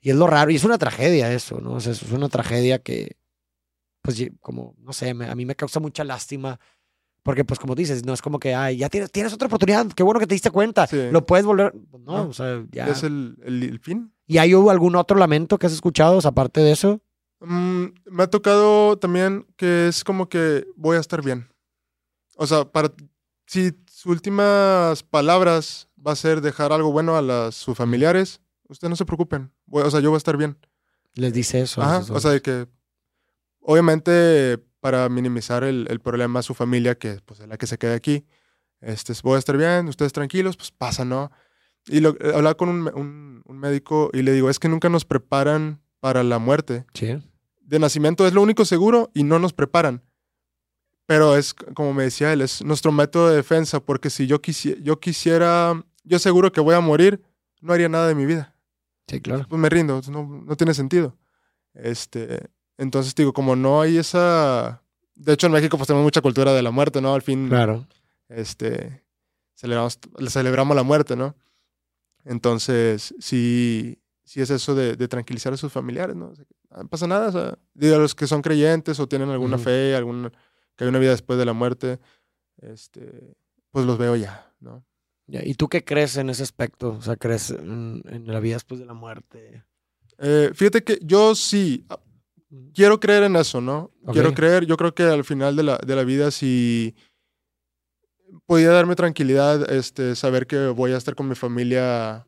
[0.00, 1.72] Y es lo raro, y es una tragedia eso, ¿no?
[1.74, 3.16] O sea, eso es una tragedia que,
[4.04, 6.60] pues, como, no sé, me- a mí me causa mucha lástima.
[7.22, 10.02] Porque, pues, como dices, no es como que, ay, ya tienes, tienes otra oportunidad, qué
[10.02, 11.08] bueno que te diste cuenta, Sí.
[11.10, 11.72] lo puedes volver.
[11.92, 12.86] No, No, o sea, ya.
[12.86, 14.12] ¿Es el, el- el fin?
[14.26, 17.00] ¿Y hay algún otro lamento que has escuchado, o sea, aparte de eso?
[17.40, 21.48] Mm, me ha tocado también que es como que voy a estar bien.
[22.36, 22.92] O sea, para
[23.46, 28.90] si sus últimas palabras va a ser dejar algo bueno a las, sus familiares, ustedes
[28.90, 29.50] no se preocupen.
[29.64, 30.58] Voy- o sea, yo voy a estar bien.
[31.14, 31.80] Les dice eso.
[31.80, 32.66] Ajá, o sea, de que
[33.64, 37.78] obviamente para minimizar el, el problema a su familia, que pues es la que se
[37.78, 38.24] queda aquí,
[38.80, 41.30] este, voy a estar bien, ustedes tranquilos, pues pasa, ¿no?
[41.86, 44.68] Y lo, eh, hablaba con un, me- un- un médico y le digo, es que
[44.68, 46.84] nunca nos preparan para la muerte.
[46.94, 47.16] Sí.
[47.62, 50.02] De nacimiento es lo único seguro y no nos preparan.
[51.06, 54.80] Pero es, como me decía él, es nuestro método de defensa, porque si yo, quisi-
[54.82, 57.22] yo quisiera, yo seguro que voy a morir,
[57.60, 58.54] no haría nada de mi vida
[59.08, 59.46] Sí, claro.
[59.48, 61.16] pues me rindo, no, no tiene sentido.
[61.74, 62.48] Este,
[62.78, 64.82] entonces digo, como no hay esa...
[65.14, 67.14] De hecho, en México pues tenemos mucha cultura de la muerte, ¿no?
[67.14, 67.86] Al fin, Claro.
[68.28, 69.04] este,
[69.54, 69.98] celebramos,
[70.28, 71.36] celebramos la muerte, ¿no?
[72.24, 76.28] Entonces, sí, sí es eso de, de tranquilizar a sus familiares, ¿no?
[76.30, 79.06] O sea, "Ah, no pasa nada, o sea, digo, a los que son creyentes o
[79.06, 80.30] tienen alguna fe, alguna,
[80.76, 82.00] que hay una vida después de la muerte,
[82.62, 83.36] este,
[83.70, 84.84] pues los veo ya, ¿no?
[85.26, 86.90] Ya, ¿Y tú qué crees en ese aspecto?
[86.92, 89.64] O sea, ¿crees en, en la vida después de la muerte?
[90.18, 91.86] Eh, fíjate que yo sí,
[92.74, 93.90] quiero creer en eso, ¿no?
[94.12, 96.94] Quiero creer, yo creo que al final de la, de la vida sí
[98.46, 102.26] podía darme tranquilidad, este, saber que voy a estar con mi familia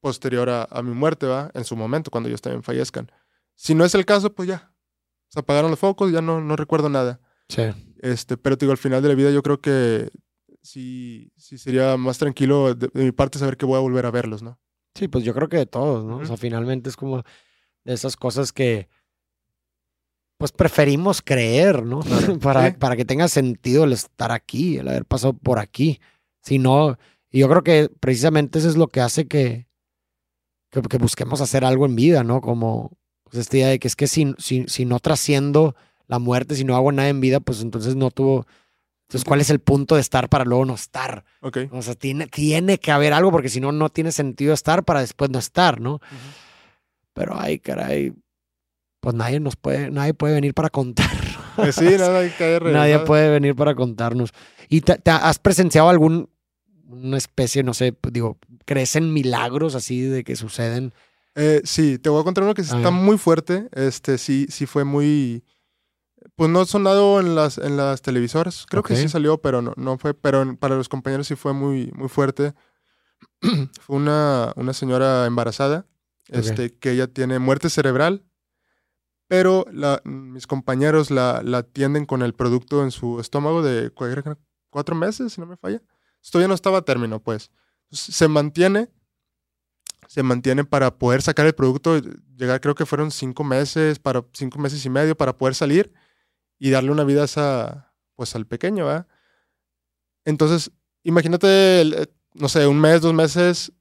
[0.00, 1.50] posterior a, a mi muerte, ¿va?
[1.54, 3.10] En su momento, cuando ellos también fallezcan.
[3.54, 4.72] Si no es el caso, pues ya.
[5.28, 7.20] Se apagaron los focos, ya no, no recuerdo nada.
[7.48, 7.62] Sí.
[8.00, 10.10] Este, pero te digo, al final de la vida yo creo que
[10.62, 14.10] sí, sí sería más tranquilo de, de mi parte saber que voy a volver a
[14.10, 14.58] verlos, ¿no?
[14.94, 16.18] Sí, pues yo creo que de todos, ¿no?
[16.18, 17.22] O sea, finalmente es como
[17.84, 18.88] de esas cosas que
[20.38, 22.00] pues preferimos creer, ¿no?
[22.00, 22.76] Claro, para, sí.
[22.78, 26.00] para que tenga sentido el estar aquí, el haber pasado por aquí.
[26.42, 26.96] Si no,
[27.30, 29.66] y yo creo que precisamente eso es lo que hace que,
[30.70, 32.40] que, que busquemos hacer algo en vida, ¿no?
[32.40, 35.74] Como, Pues esta idea de que es que si, si, si no trasciendo
[36.06, 38.46] la muerte, si no hago nada en vida, pues entonces no tuvo...
[39.08, 41.24] Entonces, ¿cuál es el punto de estar para luego no estar?
[41.40, 41.58] Ok.
[41.72, 45.00] O sea, tiene, tiene que haber algo porque si no, no tiene sentido estar para
[45.00, 46.00] después no estar, ¿no?
[47.14, 48.12] Pero, ay, caray,
[49.00, 51.06] pues nadie nos puede, nadie puede venir para contar.
[51.58, 54.30] Pues sí, nada, hay que caer, nadie puede venir para contarnos.
[54.68, 56.30] ¿Y te, te has presenciado algún,
[56.86, 60.92] una especie, no sé, digo, crees en milagros así de que suceden?
[61.40, 63.68] Eh, sí, te voy a contar uno que sí está muy fuerte.
[63.72, 65.44] Este sí, sí fue muy.
[66.34, 68.66] Pues no sonado en las, en las televisoras.
[68.68, 70.14] Creo que sí salió, pero no, no fue.
[70.14, 72.54] Pero para los compañeros sí fue muy, muy fuerte.
[73.80, 75.86] fue una, una señora embarazada.
[76.28, 78.24] Este, que ella tiene muerte cerebral.
[79.28, 83.92] Pero la- mis compañeros la, la atienden con el producto en su estómago de
[84.70, 85.82] cuatro meses, si no me falla.
[86.22, 87.50] Esto ya no estaba a término, pues.
[87.90, 88.90] Se mantiene
[90.06, 92.00] se mantiene para poder sacar el producto,
[92.34, 95.92] llegar creo que fueron cinco meses, para cinco meses y medio para poder salir
[96.58, 99.06] y darle una vida a esa, pues al pequeño, ¿verdad?
[100.24, 100.70] Entonces,
[101.02, 103.72] imagínate, eh, no sé, un mes, dos meses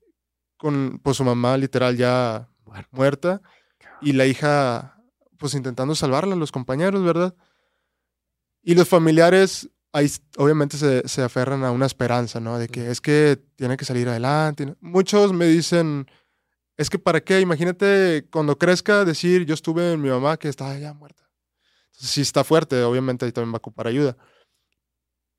[0.57, 2.49] con pues su mamá literal ya
[2.91, 3.41] muerta
[4.01, 4.96] y la hija
[5.37, 7.35] pues intentando salvarla, los compañeros, ¿verdad?
[8.63, 12.59] Y los familiares ahí obviamente se, se aferran a una esperanza, ¿no?
[12.59, 14.75] De que es que tiene que salir adelante.
[14.81, 16.05] Muchos me dicen,
[16.75, 20.77] es que para qué, imagínate cuando crezca decir, yo estuve en mi mamá que estaba
[20.77, 21.23] ya muerta.
[21.87, 24.15] Entonces, sí está fuerte, obviamente ahí también va a ocupar ayuda.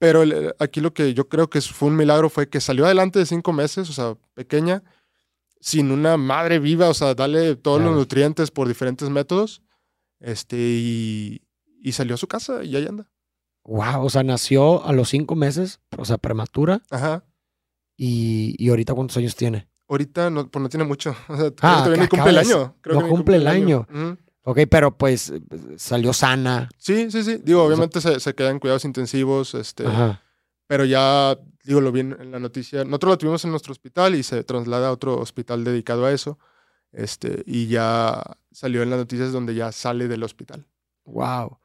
[0.01, 3.19] Pero el- aquí lo que yo creo que fue un milagro fue que salió adelante
[3.19, 4.83] de cinco meses, o sea, pequeña,
[5.61, 7.91] sin una madre viva, o sea, darle todos Claro.
[7.93, 9.61] los nutrientes por diferentes métodos,
[10.21, 11.43] este, y,
[11.83, 13.11] y salió a su casa y ahí anda.
[13.65, 17.25] Wow, o sea, nació a los cinco meses, o sea, prematura, Ajá.
[17.97, 19.69] y, y ahorita cuántos años tiene.
[19.89, 21.15] Ahorita no, pues no tiene mucho.
[21.29, 22.77] O sea, Ah, todavía ni cumple el año.
[22.81, 23.87] Creo no que cumple el año.
[24.43, 25.33] Ok, pero pues
[25.77, 26.69] salió sana.
[26.79, 27.41] Sí, sí, sí.
[27.45, 30.23] Digo, obviamente se, se queda en cuidados intensivos, este, Ajá.
[30.67, 32.85] pero ya, digo, lo vi en en la noticia.
[32.85, 36.39] Nosotros lo tuvimos en nuestro hospital y se traslada a otro hospital dedicado a eso.
[36.93, 40.67] Este, y ya salió en las noticias donde ya sale del hospital.
[41.05, 41.59] Wow.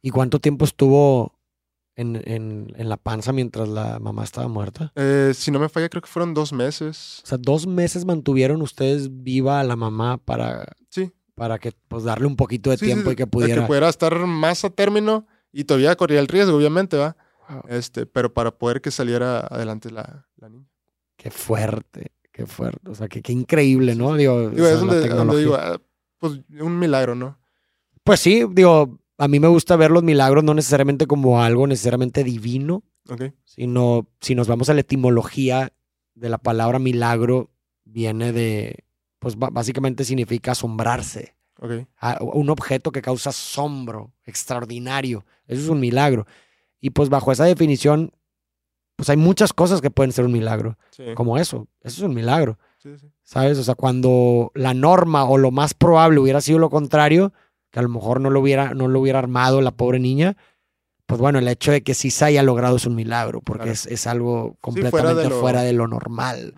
[0.00, 1.38] ¿Y cuánto tiempo estuvo
[1.94, 4.92] en, en, en la panza mientras la mamá estaba muerta?
[4.96, 7.20] Eh, si no me falla, creo que fueron dos meses.
[7.22, 11.12] O sea, dos meses mantuvieron ustedes viva a la mamá para, Sí.
[11.34, 13.60] para que pues darle un poquito de Sí, tiempo sí, y que pudiera.
[13.62, 17.16] que pudiera estar más a término y todavía corría el riesgo, obviamente, ¿va?
[17.48, 20.66] Wow, Este, pero para poder que saliera adelante la, la niña.
[21.16, 22.90] qué fuerte, qué fuerte.
[22.90, 24.14] O sea, que qué increíble, ¿no?
[24.16, 25.80] Digo, Digo, o sea, es donde, donde digo, ah,
[26.18, 27.38] pues un milagro, ¿no?
[28.04, 32.24] Pues sí, digo, a mí me gusta ver los milagros no necesariamente como algo necesariamente
[32.24, 32.82] divino,
[33.44, 35.72] sino si nos vamos a la etimología
[36.14, 37.50] de la palabra milagro,
[37.84, 38.84] viene de,
[39.18, 41.34] pues básicamente significa asombrarse.
[41.60, 41.86] Ok.
[41.98, 45.24] a- un objeto que causa asombro extraordinario.
[45.46, 46.26] Eso es un milagro.
[46.80, 48.10] Y pues bajo esa definición,
[49.02, 51.02] pues hay muchas cosas que pueden ser un milagro, Sí.
[51.16, 51.66] como eso.
[51.82, 53.08] Eso es un milagro, Sí, sí.
[53.24, 53.58] ¿sabes?
[53.58, 57.32] O sea, cuando la norma o lo más probable hubiera sido lo contrario,
[57.72, 60.36] que a lo mejor no lo hubiera, no lo hubiera armado la pobre niña,
[61.06, 63.72] pues bueno, el hecho de que sí se haya logrado es un milagro, porque Claro.
[63.72, 66.54] es, es algo fuera de completamente lo- fuera de lo normal.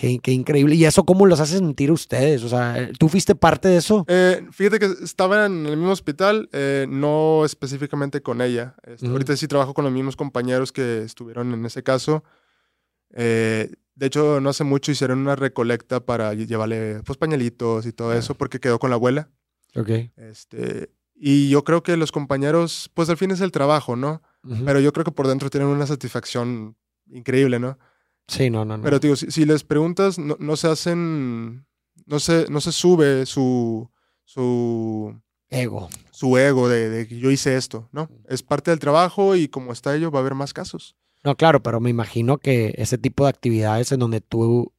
[0.00, 0.76] Qué, qué increíble.
[0.76, 2.42] ¿Y eso cómo los hace sentir ustedes?
[2.42, 4.06] O sea, ¿tú fuiste parte de eso?
[4.08, 8.76] Eh, fíjate que estaba en el mismo hospital, eh, no específicamente con ella.
[8.86, 9.06] Este.
[9.08, 12.24] Ahorita sí trabajo con los mismos compañeros que estuvieron en ese caso.
[13.12, 17.92] Eh, de hecho, no hace mucho hicieron una recolecta para lle- llevarle pues, pañalitos y
[17.92, 18.20] todo Claro.
[18.20, 19.28] eso, porque quedó con la abuela.
[19.76, 19.90] Ok.
[20.16, 24.22] Este, y yo creo que los compañeros, pues al fin es el trabajo, ¿no?
[24.64, 26.74] Pero yo creo que por dentro tienen una satisfacción
[27.10, 27.78] increíble, ¿no?
[28.30, 28.82] Sí, no, no, no.
[28.84, 31.66] Pero digo, si, si les preguntas, no, no se hacen,
[32.06, 33.90] no se, no se sube su,
[34.24, 35.88] su, Ego.
[36.12, 38.08] su ego de, que yo hice esto, ¿no?
[38.28, 40.94] Es parte del trabajo y como está ello va a haber más casos.
[41.24, 44.72] No, claro, pero me imagino que ese tipo de actividades en donde tú,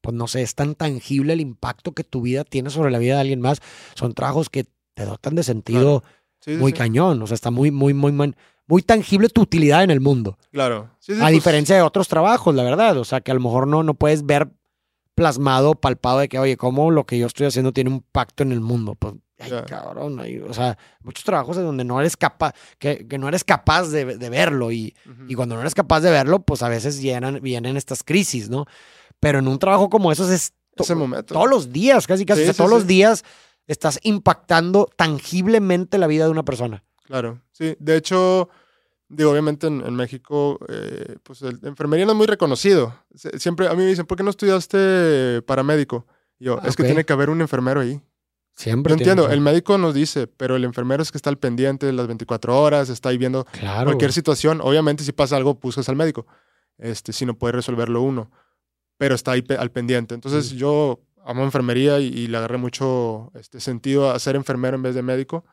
[0.00, 3.16] pues no sé, es tan tangible el impacto que tu vida tiene sobre la vida
[3.16, 3.60] de alguien más,
[3.94, 6.02] son trabajos que te dotan de sentido
[6.40, 6.78] sí, muy sí.
[6.78, 7.22] cañón.
[7.22, 8.36] O sea, está muy, muy, muy, man-
[8.66, 10.38] muy tangible tu utilidad en el mundo.
[10.52, 10.90] Claro.
[10.98, 12.96] Sí, sí, a pues, diferencia de otros trabajos, la verdad.
[12.98, 14.50] O sea, que a lo mejor no, no puedes ver
[15.14, 18.52] plasmado, palpado de que, oye, cómo lo que yo estoy haciendo tiene un impacto en
[18.52, 18.94] el mundo.
[18.96, 20.18] Pues, ay, cabrón.
[20.20, 23.88] ay, o sea, muchos trabajos en donde no eres capaz, que, que no eres capaz
[23.88, 24.72] de, de verlo.
[24.72, 24.94] Y,
[25.28, 28.66] y cuando no eres capaz de verlo, pues a veces llenan, vienen estas crisis, ¿no?
[29.20, 31.32] Pero en un trabajo como esos es to- Ese momento.
[31.32, 32.40] todos los días, casi casi.
[32.40, 33.24] Sí, o sea, sí, todos los días
[33.66, 36.84] estás impactando tangiblemente la vida de una persona.
[37.06, 37.76] Claro, sí.
[37.78, 38.48] De hecho,
[39.08, 42.94] digo, obviamente en, en México, eh, pues el enfermería no es muy reconocido.
[43.14, 46.06] Se- Siempre a mí me dicen, ¿por qué no estudiaste paramédico?
[46.38, 48.00] Y yo, Ah, es que tiene que haber un enfermero ahí.
[48.54, 48.90] Siempre.
[48.90, 51.86] Yo entiendo, que- el médico nos dice, pero el enfermero es que está al pendiente
[51.86, 53.84] de las 24 horas, está ahí viendo Claro.
[53.86, 54.60] cualquier situación.
[54.62, 56.26] Obviamente, si pasa algo, buscas al médico.
[56.78, 58.30] Este, si no puede resolverlo uno,
[58.98, 60.14] pero está ahí pe- al pendiente.
[60.14, 60.56] Entonces, Mm.
[60.56, 64.94] yo amo enfermería y, y le agarré mucho este, sentido a ser enfermero en vez
[64.94, 65.44] de médico.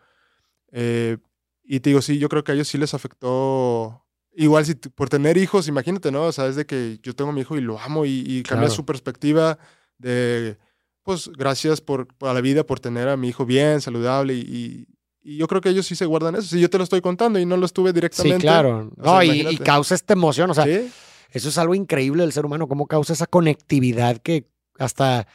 [0.72, 1.18] Eh,
[1.64, 4.06] y te digo, sí, yo creo que a ellos sí les afectó.
[4.36, 6.24] Igual, si por tener hijos, imagínate, ¿no?
[6.24, 8.44] O sea, es de que yo tengo a mi hijo y lo amo y, y
[8.44, 8.76] cambia Claro.
[8.76, 9.60] su perspectiva
[9.98, 10.58] de,
[11.04, 14.88] pues, gracias por, por la vida, por tener a mi hijo bien, saludable y, y-
[15.26, 16.48] y yo creo que ellos sí se guardan eso.
[16.50, 18.40] Si yo te lo estoy contando y no lo estuve Sí, directamente.
[18.42, 18.92] claro.
[18.98, 20.50] o sea, No, y- causa esta emoción.
[20.50, 20.92] O sea, ¿sí?
[21.32, 24.50] eso es algo increíble del ser humano, cómo causa esa conectividad que
[24.80, 25.26] hasta.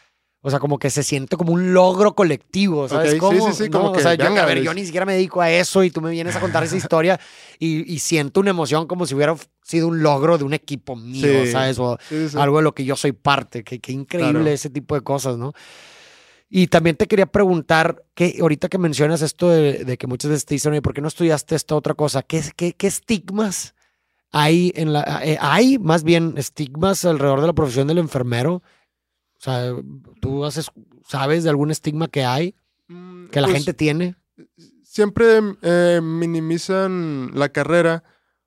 [0.40, 3.52] O sea, como que se siente como un logro colectivo, ¿sabes Ok, sí, cómo?
[3.52, 3.92] sí, sí, como ¿No?
[3.92, 6.00] que, o sea, yo, a ver, yo ni siquiera me dedico a eso y tú
[6.00, 7.18] me vienes a contar esa historia
[7.58, 9.34] y, y siento una emoción como si hubiera
[9.64, 11.50] sido un logro de un equipo mío, Sí.
[11.50, 11.78] ¿sabes?
[11.80, 12.38] O Sí, sí, sí.
[12.38, 13.64] algo de lo que yo soy parte.
[13.64, 14.50] Qué, qué increíble Claro.
[14.50, 15.52] ese tipo de cosas, ¿no?
[16.48, 20.46] Y también te quería preguntar, que ahorita que mencionas esto de, de que muchas veces
[20.46, 22.22] te dicen, oye, ¿por qué no estudiaste esta otra cosa?
[22.22, 23.74] ¿Qué, qué, qué estigmas
[24.30, 25.20] hay en la...
[25.24, 28.62] eh, hay más bien estigmas alrededor de la profesión del enfermero?
[29.38, 29.72] O sea,
[30.20, 30.70] ¿tú haces,
[31.06, 32.54] sabes de algún estigma que hay,
[32.88, 34.16] Mm, que la pues, gente tiene?
[34.82, 38.02] siempre eh, minimizan la carrera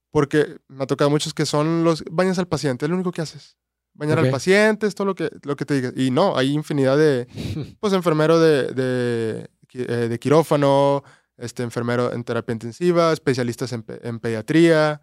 [0.09, 3.21] porque me ha tocado muchos que son los bañas al paciente, es lo único que
[3.21, 3.57] haces.
[3.93, 5.91] Bañar al paciente, es todo lo que, lo que te diga.
[5.95, 7.27] Y no, hay infinidad de,
[7.79, 11.03] pues, enfermero de, eh, de quirófano,
[11.37, 15.01] este, enfermero en terapia intensiva, especialistas en, en pediatría,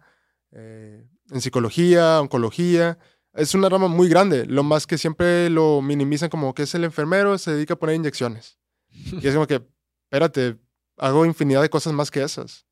[0.51, 2.97] eh, en psicología, oncología.
[3.33, 4.45] Es una rama muy grande.
[4.45, 7.95] Lo más que siempre lo minimizan como que es el enfermero, se dedica a poner
[7.95, 8.57] inyecciones.
[8.89, 9.61] Y es como que,
[10.05, 10.57] espérate,
[10.97, 12.65] hago infinidad de cosas más que esas.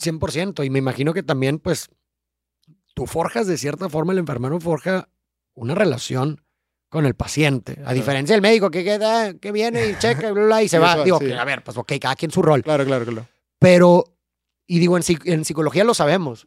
[0.00, 0.64] 100%.
[0.64, 1.90] Y me imagino que también, pues,
[2.94, 5.08] tú forjas de cierta forma, el enfermero forja
[5.54, 6.44] una relación
[6.88, 7.80] con el paciente.
[7.84, 10.82] A diferencia del médico que queda, que viene y checa bla, bla, y se Sí,
[10.82, 10.92] va.
[10.94, 11.26] eso, Digo, sí.
[11.26, 12.62] que, a ver, pues ok, cada quien su rol.
[12.62, 13.26] Claro, claro, claro.
[13.58, 14.04] Pero,
[14.66, 16.46] y digo, en, en psicología lo sabemos,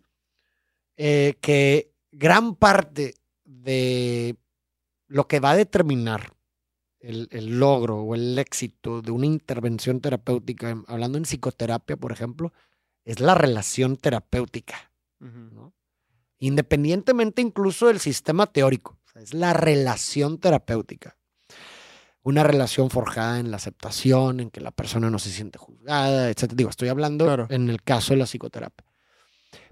[0.98, 3.14] eh, que gran parte
[3.62, 4.36] de
[5.08, 6.34] lo que va a determinar
[7.00, 12.12] el, el logro o el éxito de una intervención terapéutica, em, hablando en psicoterapia, por
[12.12, 12.54] ejemplo,
[13.04, 14.92] es la relación terapéutica.
[16.40, 19.00] Independientemente incluso del sistema teórico.
[19.06, 21.16] O sea, es la relación terapéutica.
[22.24, 26.54] Una relación forjada en la aceptación, en que la persona no se siente juzgada, etc.
[26.54, 27.48] Digo, estoy hablando Claro.
[27.50, 28.86] en el caso de la psicoterapia.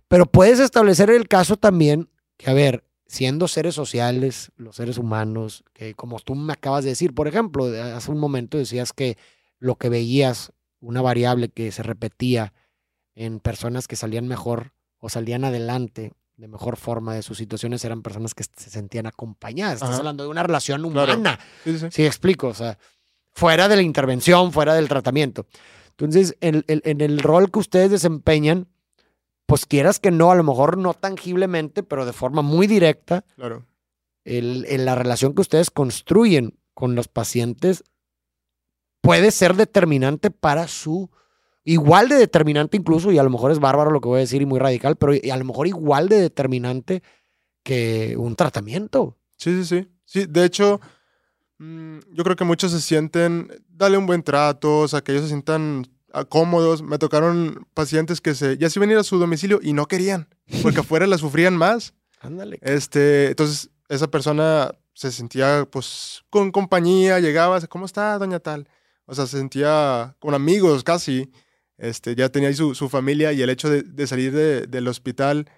[0.07, 5.66] Pero puedes establecer el caso también que, a ver, siendo seres sociales, los seres humanos,
[5.74, 9.18] que como tú me acabas de decir, por ejemplo, hace un momento decías que
[9.59, 12.53] lo que veías, una variable que se repetía
[13.14, 18.01] en personas que salían mejor o salían adelante de mejor forma de sus situaciones eran
[18.01, 19.76] personas que se sentían acompañadas.
[19.76, 19.97] Estás Ajá.
[19.99, 21.14] hablando de una relación Claro.
[21.14, 21.38] humana.
[21.66, 21.88] Sí, sí, sí.
[21.91, 22.47] Sí, explico.
[22.47, 22.80] O sea,
[23.34, 25.45] fuera de la intervención, fuera del tratamiento.
[25.91, 28.70] Entonces, en, en- en el rol que ustedes desempeñan,
[29.52, 33.66] pues quieras que no, a lo mejor no tangiblemente, pero de forma muy directa, Claro.
[34.24, 37.84] el, la relación que ustedes construyen con los pacientes
[39.02, 41.10] puede ser determinante para su,
[41.66, 44.41] igual de determinante incluso, y a lo mejor es bárbaro lo que voy a decir
[44.41, 47.04] y muy radical, pero a lo mejor igual de determinante
[47.64, 49.18] que un tratamiento.
[49.36, 49.88] Sí, sí, sí.
[50.06, 50.80] Sí, de hecho,
[51.58, 55.24] mm, yo creo que muchos se sienten, dale un buen trato, o sea, que ellos
[55.24, 55.86] se sientan
[56.30, 56.82] cómodos.
[56.82, 59.88] Me tocaron pacientes que se, ya se iban a ir a su domicilio y no
[59.88, 60.28] querían,
[60.62, 61.93] porque afuera la sufrían más.
[62.20, 62.59] Ándale.
[62.62, 68.68] Este, entonces, esa persona se sentía, pues, con compañía, llegaba, ¿cómo está, doña tal?
[69.05, 71.32] O sea, se sentía con amigos casi.
[71.78, 74.88] Este, ya tenía ahí su, su familia y el hecho de, de salir de- del
[74.88, 75.49] hospital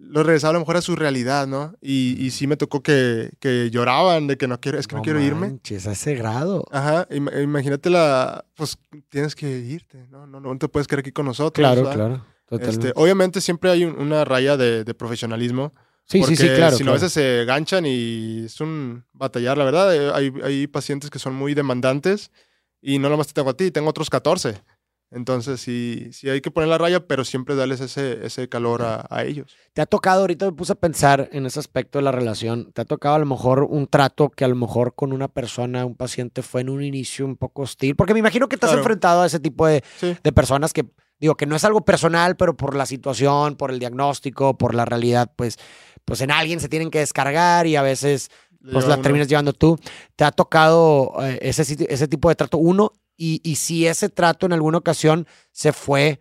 [0.00, 1.74] lo regresaba a lo mejor a su realidad, ¿no?
[1.82, 5.02] Y, y sí me tocó que, que lloraban de que no quiero, es que no,
[5.02, 5.48] quiero irme.
[5.48, 6.64] manches, a ese grado.
[6.70, 8.78] Ajá, ima- imagínate la, pues
[9.08, 10.26] tienes que irte, ¿no?
[10.26, 11.52] No, no te puedes quedar aquí con nosotros.
[11.62, 11.94] Claro, ¿verdad?
[11.94, 12.24] claro.
[12.48, 12.88] Totalmente.
[12.88, 15.72] Este, obviamente siempre hay un- una raya de, de profesionalismo.
[16.06, 16.76] sí, porque sí, sí, claro.
[16.78, 19.94] Si no, a veces se ganchan y es un batallar, la verdad.
[19.94, 22.30] Eh, Hay, hay pacientes que son muy demandantes
[22.80, 24.62] y no nomás te tengo a ti, tengo otros 14.
[25.10, 29.06] Entonces, sí, sí hay que poner la raya, pero siempre darles ese, ese calor a,
[29.08, 29.56] a ellos.
[29.72, 32.82] ¿Te ha tocado, ahorita me puse a pensar en ese aspecto de la relación, ¿te
[32.82, 35.94] ha tocado a lo mejor un trato que a lo mejor con una persona, un
[35.94, 37.96] paciente fue en un inicio un poco hostil?
[37.96, 38.80] Porque me imagino que te has Claro.
[38.82, 40.14] enfrentado a ese tipo de, Sí.
[40.22, 40.84] de personas que,
[41.18, 44.84] digo, que no es algo personal, pero por la situación, por el diagnóstico, por la
[44.84, 45.56] realidad, pues,
[46.04, 48.30] pues en alguien se tienen que descargar y a veces
[48.72, 49.02] pues la uno.
[49.02, 49.78] terminas llevando tú.
[50.16, 52.58] ¿Te ha tocado eh, ese, ese tipo de trato?
[52.58, 56.20] Uno, y, y si ese trato en alguna ocasión se fue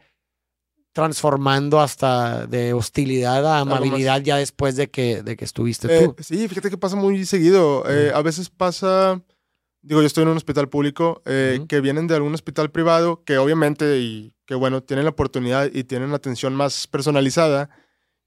[0.91, 6.15] transformando hasta de hostilidad a amabilidad ya después de que, de que estuviste Eh, tú.
[6.19, 7.83] sí, fíjate que pasa muy seguido.
[7.87, 9.21] Eh, a veces pasa
[9.87, 13.37] digo, yo estoy en un hospital público, eh, que vienen de algún hospital privado, que
[13.37, 17.69] obviamente, y que bueno, tienen la oportunidad y tienen atención más personalizada.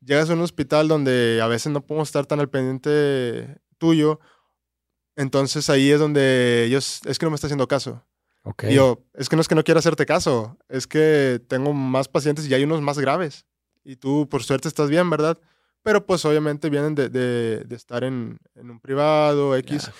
[0.00, 4.20] Llegas a un hospital donde a veces no podemos estar tan al pendiente tuyo.
[5.16, 8.02] Entonces ahí es donde ellos, es que no me está haciendo caso.
[8.70, 12.08] Y yo, es que no es que no quiera hacerte caso, es que tengo más
[12.08, 13.46] pacientes y hay unos más graves.
[13.84, 15.38] Y tú, por suerte, estás bien, ¿verdad?
[15.82, 19.90] Pero pues obviamente vienen de, de- de estar en, en un privado, X,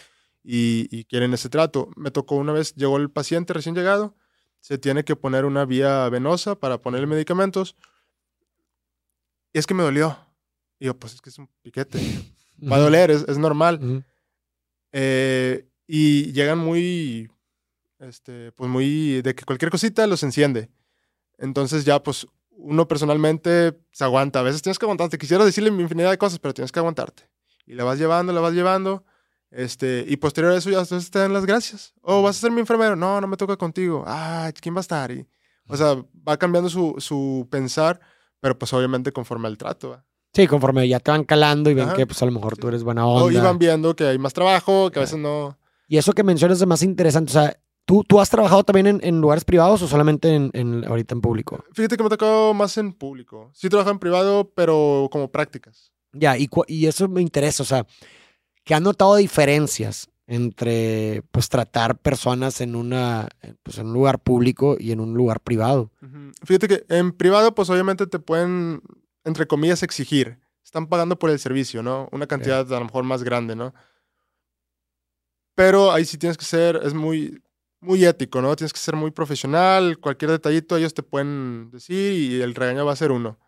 [0.43, 1.91] y, y quieren ese trato.
[1.97, 4.15] Me tocó una vez, llegó el paciente recién llegado,
[4.61, 7.77] se tiene que poner una vía venosa para ponerle medicamentos.
[9.53, 10.17] Y es que me dolió.
[10.79, 11.99] Y yo, pues es que es un piquete.
[12.71, 14.05] Va a doler, es, es normal.
[14.93, 17.31] Eh, y llegan muy,
[18.01, 20.71] este, pues muy, de que cualquier cosita los enciende.
[21.39, 24.41] Entonces ya, pues, uno personalmente se aguanta.
[24.41, 25.17] A veces tienes que aguantarte.
[25.19, 27.29] Quisiera decirle infinidad de cosas, pero tienes que aguantarte.
[27.67, 29.05] Y la vas llevando, la vas llevando.
[29.51, 31.95] Este, y posterior a eso ya entonces te dan las gracias.
[32.03, 32.97] Oh, vas a ser mi enfermero.
[32.97, 34.05] No, no me toca contigo.
[34.07, 35.11] Ah, ¿quién va a estar?
[35.11, 35.27] Y,
[35.67, 35.97] o sea,
[36.29, 38.01] va cambiando su, su pensar,
[38.41, 39.91] pero pues obviamente conforme al trato.
[39.91, 40.05] ¿va?
[40.33, 41.97] Sí, conforme ya te van calando y ven Ajá.
[41.97, 43.39] que pues a lo mejor Sí, tú eres buena O onda.
[43.39, 45.59] iban viendo que hay más trabajo, que a veces no.
[45.89, 47.31] Y eso que mencionas es más interesante.
[47.31, 47.60] O sea,
[47.91, 51.21] ¿tú, tú has trabajado también en, en lugares privados o solamente en, en- ahorita en
[51.21, 51.65] público?
[51.73, 53.51] Fíjate que me ha tocado más en público.
[53.53, 55.91] Sí trabajo en privado, pero como prácticas.
[56.13, 57.65] Ya, y, y eso me interesa.
[57.65, 57.85] O sea,
[58.63, 63.29] que han notado diferencias entre pues tratar personas en una
[63.65, 65.91] pues, en un lugar público y en un lugar privado.
[66.01, 66.31] Ujú.
[66.45, 68.83] Fíjate que en privado, pues obviamente te pueden,
[69.25, 70.39] entre comillas, exigir.
[70.65, 72.09] Están pagando por el servicio, ¿no?
[72.13, 73.75] Una cantidad a lo mejor más grande, ¿no?
[75.57, 77.43] Pero ahí sí tienes que ser, es muy,
[77.81, 78.55] muy ético, ¿no?
[78.57, 79.99] Tienes que ser muy profesional.
[79.99, 83.39] Cualquier detallito ellos te pueden decir y el regaño va a ser uno.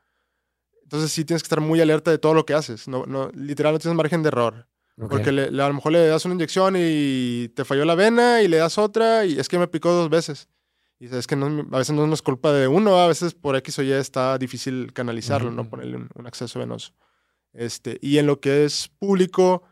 [0.83, 2.89] Entonces sí tienes que estar muy alerta de todo lo que haces.
[2.89, 4.68] No, no, literal no tienes margen de error.
[5.09, 8.43] Porque le- le- a lo mejor le das una inyección y te falló la vena
[8.43, 10.49] y le das otra y es que me picó dos veces.
[10.99, 13.78] Y es que no, a veces no es culpa de uno, a veces por X
[13.78, 15.68] o Y está difícil canalizarlo, ¿no?
[15.68, 16.93] Ponerle un, un acceso venoso.
[17.55, 19.62] Este, y en lo que es público,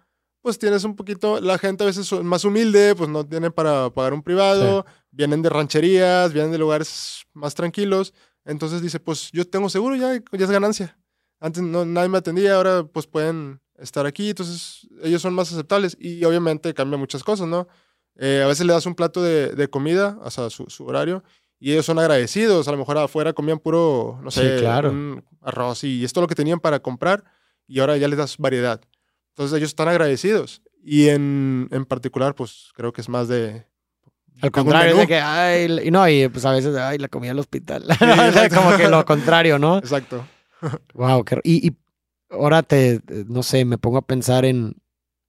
[0.42, 3.90] pues tienes un poquito, la gente a veces es más humilde, pues no tiene para
[3.90, 8.14] pagar un privado, vienen de rancherías, vienen de lugares más tranquilos.
[8.44, 10.98] Entonces dice, pues yo tengo seguro, ya, ya es ganancia.
[11.40, 15.96] Antes no, nadie me atendía, ahora pues pueden estar aquí, entonces ellos son más aceptables
[15.98, 17.66] y obviamente cambia muchas cosas, ¿no?
[18.16, 21.22] Eh, a veces le das un plato de, de comida, o sea, su, su horario,
[21.58, 24.90] y ellos son agradecidos, a lo mejor afuera comían puro, no Sí, sé, claro.
[24.90, 27.24] un arroz y esto es lo que tenían para comprar
[27.66, 28.80] y ahora ya les das variedad.
[29.30, 33.66] Entonces ellos están agradecidos y en, en particular pues creo que es más de...
[34.42, 37.40] Al contrario, de que, ay, y no, y pues a veces, ay, la comida del
[37.40, 37.84] hospital.
[37.90, 38.56] exacto.
[38.56, 39.78] Como que lo contrario, ¿no?
[39.78, 40.24] Exacto.
[40.94, 41.76] Wow, qué, y, y
[42.30, 44.76] ahora te, no sé, me pongo a pensar en,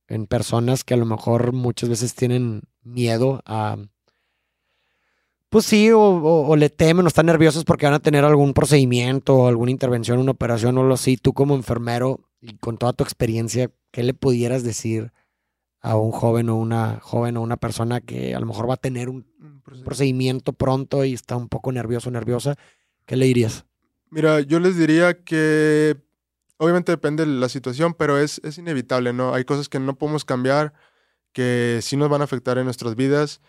[0.08, 3.78] en personas que a lo mejor muchas veces tienen miedo a,
[5.50, 8.54] pues sí, o, o- o le temen o están nerviosos porque van a tener algún
[8.54, 11.18] procedimiento o alguna intervención, una operación o lo así.
[11.18, 15.14] Tú como enfermero y con toda tu experiencia, ¿qué le pudieras decir
[15.80, 18.78] a un joven o una joven o una persona que a lo mejor va a
[18.78, 19.26] tener un
[19.84, 22.56] procedimiento pronto y está un poco nervioso o nerviosa?
[23.06, 23.66] ¿Qué le dirías?
[24.10, 25.98] Mira, yo les diría que
[26.58, 29.34] obviamente depende de la situación, pero es, es inevitable, ¿no?
[29.34, 30.74] Hay cosas que no podemos cambiar,
[31.34, 33.42] que sí nos van a afectar en nuestras vidas,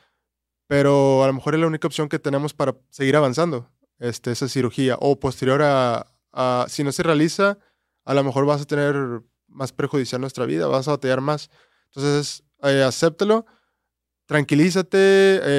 [0.66, 3.68] pero a lo mejor es la única opción que tenemos para seguir avanzando,
[3.98, 4.96] este, esa cirugía.
[5.00, 7.58] O posterior a, a- si no se realiza,
[8.04, 11.50] a lo mejor vas a tener más perjudicial nuestra vida, vas a batallar más.
[11.94, 13.44] Entonces, eh, acéptalo,
[14.26, 14.98] tranquilízate,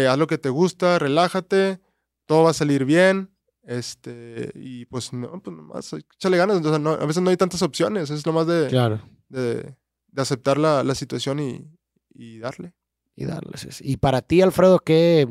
[0.04, 1.80] eh, haz lo que te gusta, relájate,
[2.26, 3.30] todo va a salir bien.
[3.66, 6.62] Este, y pues no, pues nomás échale ganas.
[6.62, 9.00] sea, no- a veces no hay tantas opciones, es lo más de, Claro.
[9.30, 9.76] de,
[10.08, 11.66] de aceptar la, la situación y,
[12.14, 12.74] y darle.
[13.16, 13.80] y darles.
[13.82, 15.28] Y para ti, Alfredo, ¿qué,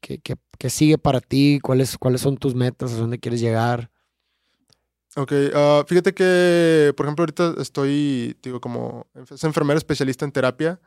[0.00, 1.58] qué, qué- qué sigue para ti?
[1.62, 2.92] ¿Cuáles, ¿Cuáles son tus metas?
[2.92, 3.90] ¿A dónde quieres llegar?
[5.20, 10.80] Ok, ah, fíjate que, por ejemplo, ahorita estoy, digo, como es enfermero especialista en terapia.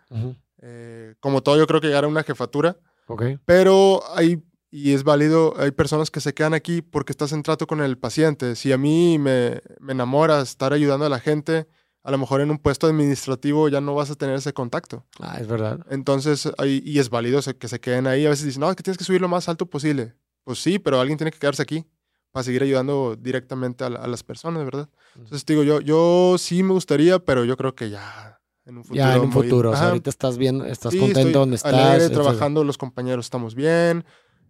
[0.62, 2.78] eh, como todo, yo creo que llegar a una jefatura.
[3.08, 3.24] Ok.
[3.46, 7.68] Pero hay, y es válido, hay personas que se quedan aquí porque estás en trato
[7.68, 8.56] con el paciente.
[8.56, 11.68] Si a mí me, me enamora estar ayudando a la gente,
[12.04, 15.04] a lo mejor en un puesto administrativo ya no vas a tener ese contacto.
[15.20, 15.86] Ah, es verdad.
[15.90, 18.26] Entonces, ahí- y es válido que se queden ahí.
[18.26, 20.14] A veces dicen, no, es que tienes que subir lo más alto posible.
[20.44, 21.86] Pues sí, pero alguien tiene que quedarse aquí
[22.32, 24.90] para seguir ayudando directamente a, la- a las personas, ¿verdad?
[25.16, 28.98] Entonces, digo, yo, yo sí me gustaría, pero yo creo que ya en un futuro.
[28.98, 29.72] ya en un muy- futuro.
[29.72, 31.74] O sea, ahorita estás bien, estás Sí, contento donde estás.
[31.74, 34.06] alegre, trabajando, los compañeros estamos bien.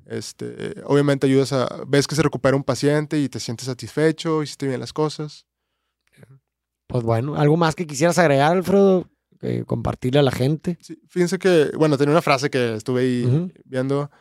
[0.05, 4.67] Este, obviamente ayudas a, ves que se recupera un paciente y te sientes satisfecho, hiciste
[4.67, 5.45] bien las cosas.
[6.87, 9.07] Pues bueno, ¿algo más que quisieras agregar, Alfredo?
[9.39, 10.77] que compartirle a la gente.
[10.81, 13.51] Sí, fíjense que, bueno, tenía una frase que estuve ahí Ujú.
[13.65, 14.11] viendo.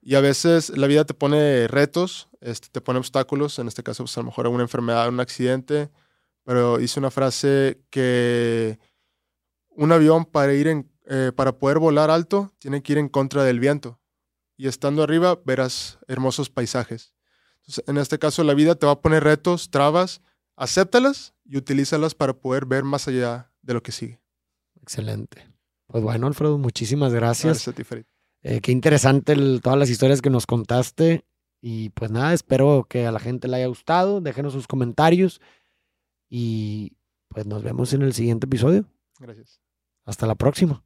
[0.00, 3.58] Y a veces la vida te pone retos, este, te pone obstáculos.
[3.58, 5.90] En este caso, pues, a lo mejor una enfermedad, un accidente.
[6.44, 8.78] Pero hice una frase que
[9.70, 13.44] un avión para ir en, eh, para poder volar alto tiene que ir en contra
[13.44, 14.00] del viento.
[14.56, 17.14] Y estando arriba verás hermosos paisajes.
[17.60, 20.20] Entonces, en este caso, la vida te va a poner retos, trabas,
[20.56, 24.20] acéptalas y utilízalas para poder ver más allá de lo que sigue.
[24.80, 25.48] Excelente.
[25.86, 27.44] Pues bueno, Alfredo, muchísimas gracias.
[27.54, 28.04] Gracias a ti, Farid.
[28.42, 31.24] Eh, qué interesante el- todas las historias que nos contaste.
[31.64, 34.20] Y pues nada, espero que a la gente le haya gustado.
[34.20, 35.40] Déjenos sus comentarios.
[36.28, 36.96] Y
[37.28, 38.84] pues nos vemos en el siguiente episodio.
[39.20, 39.60] Gracias.
[40.04, 40.84] Hasta la próxima.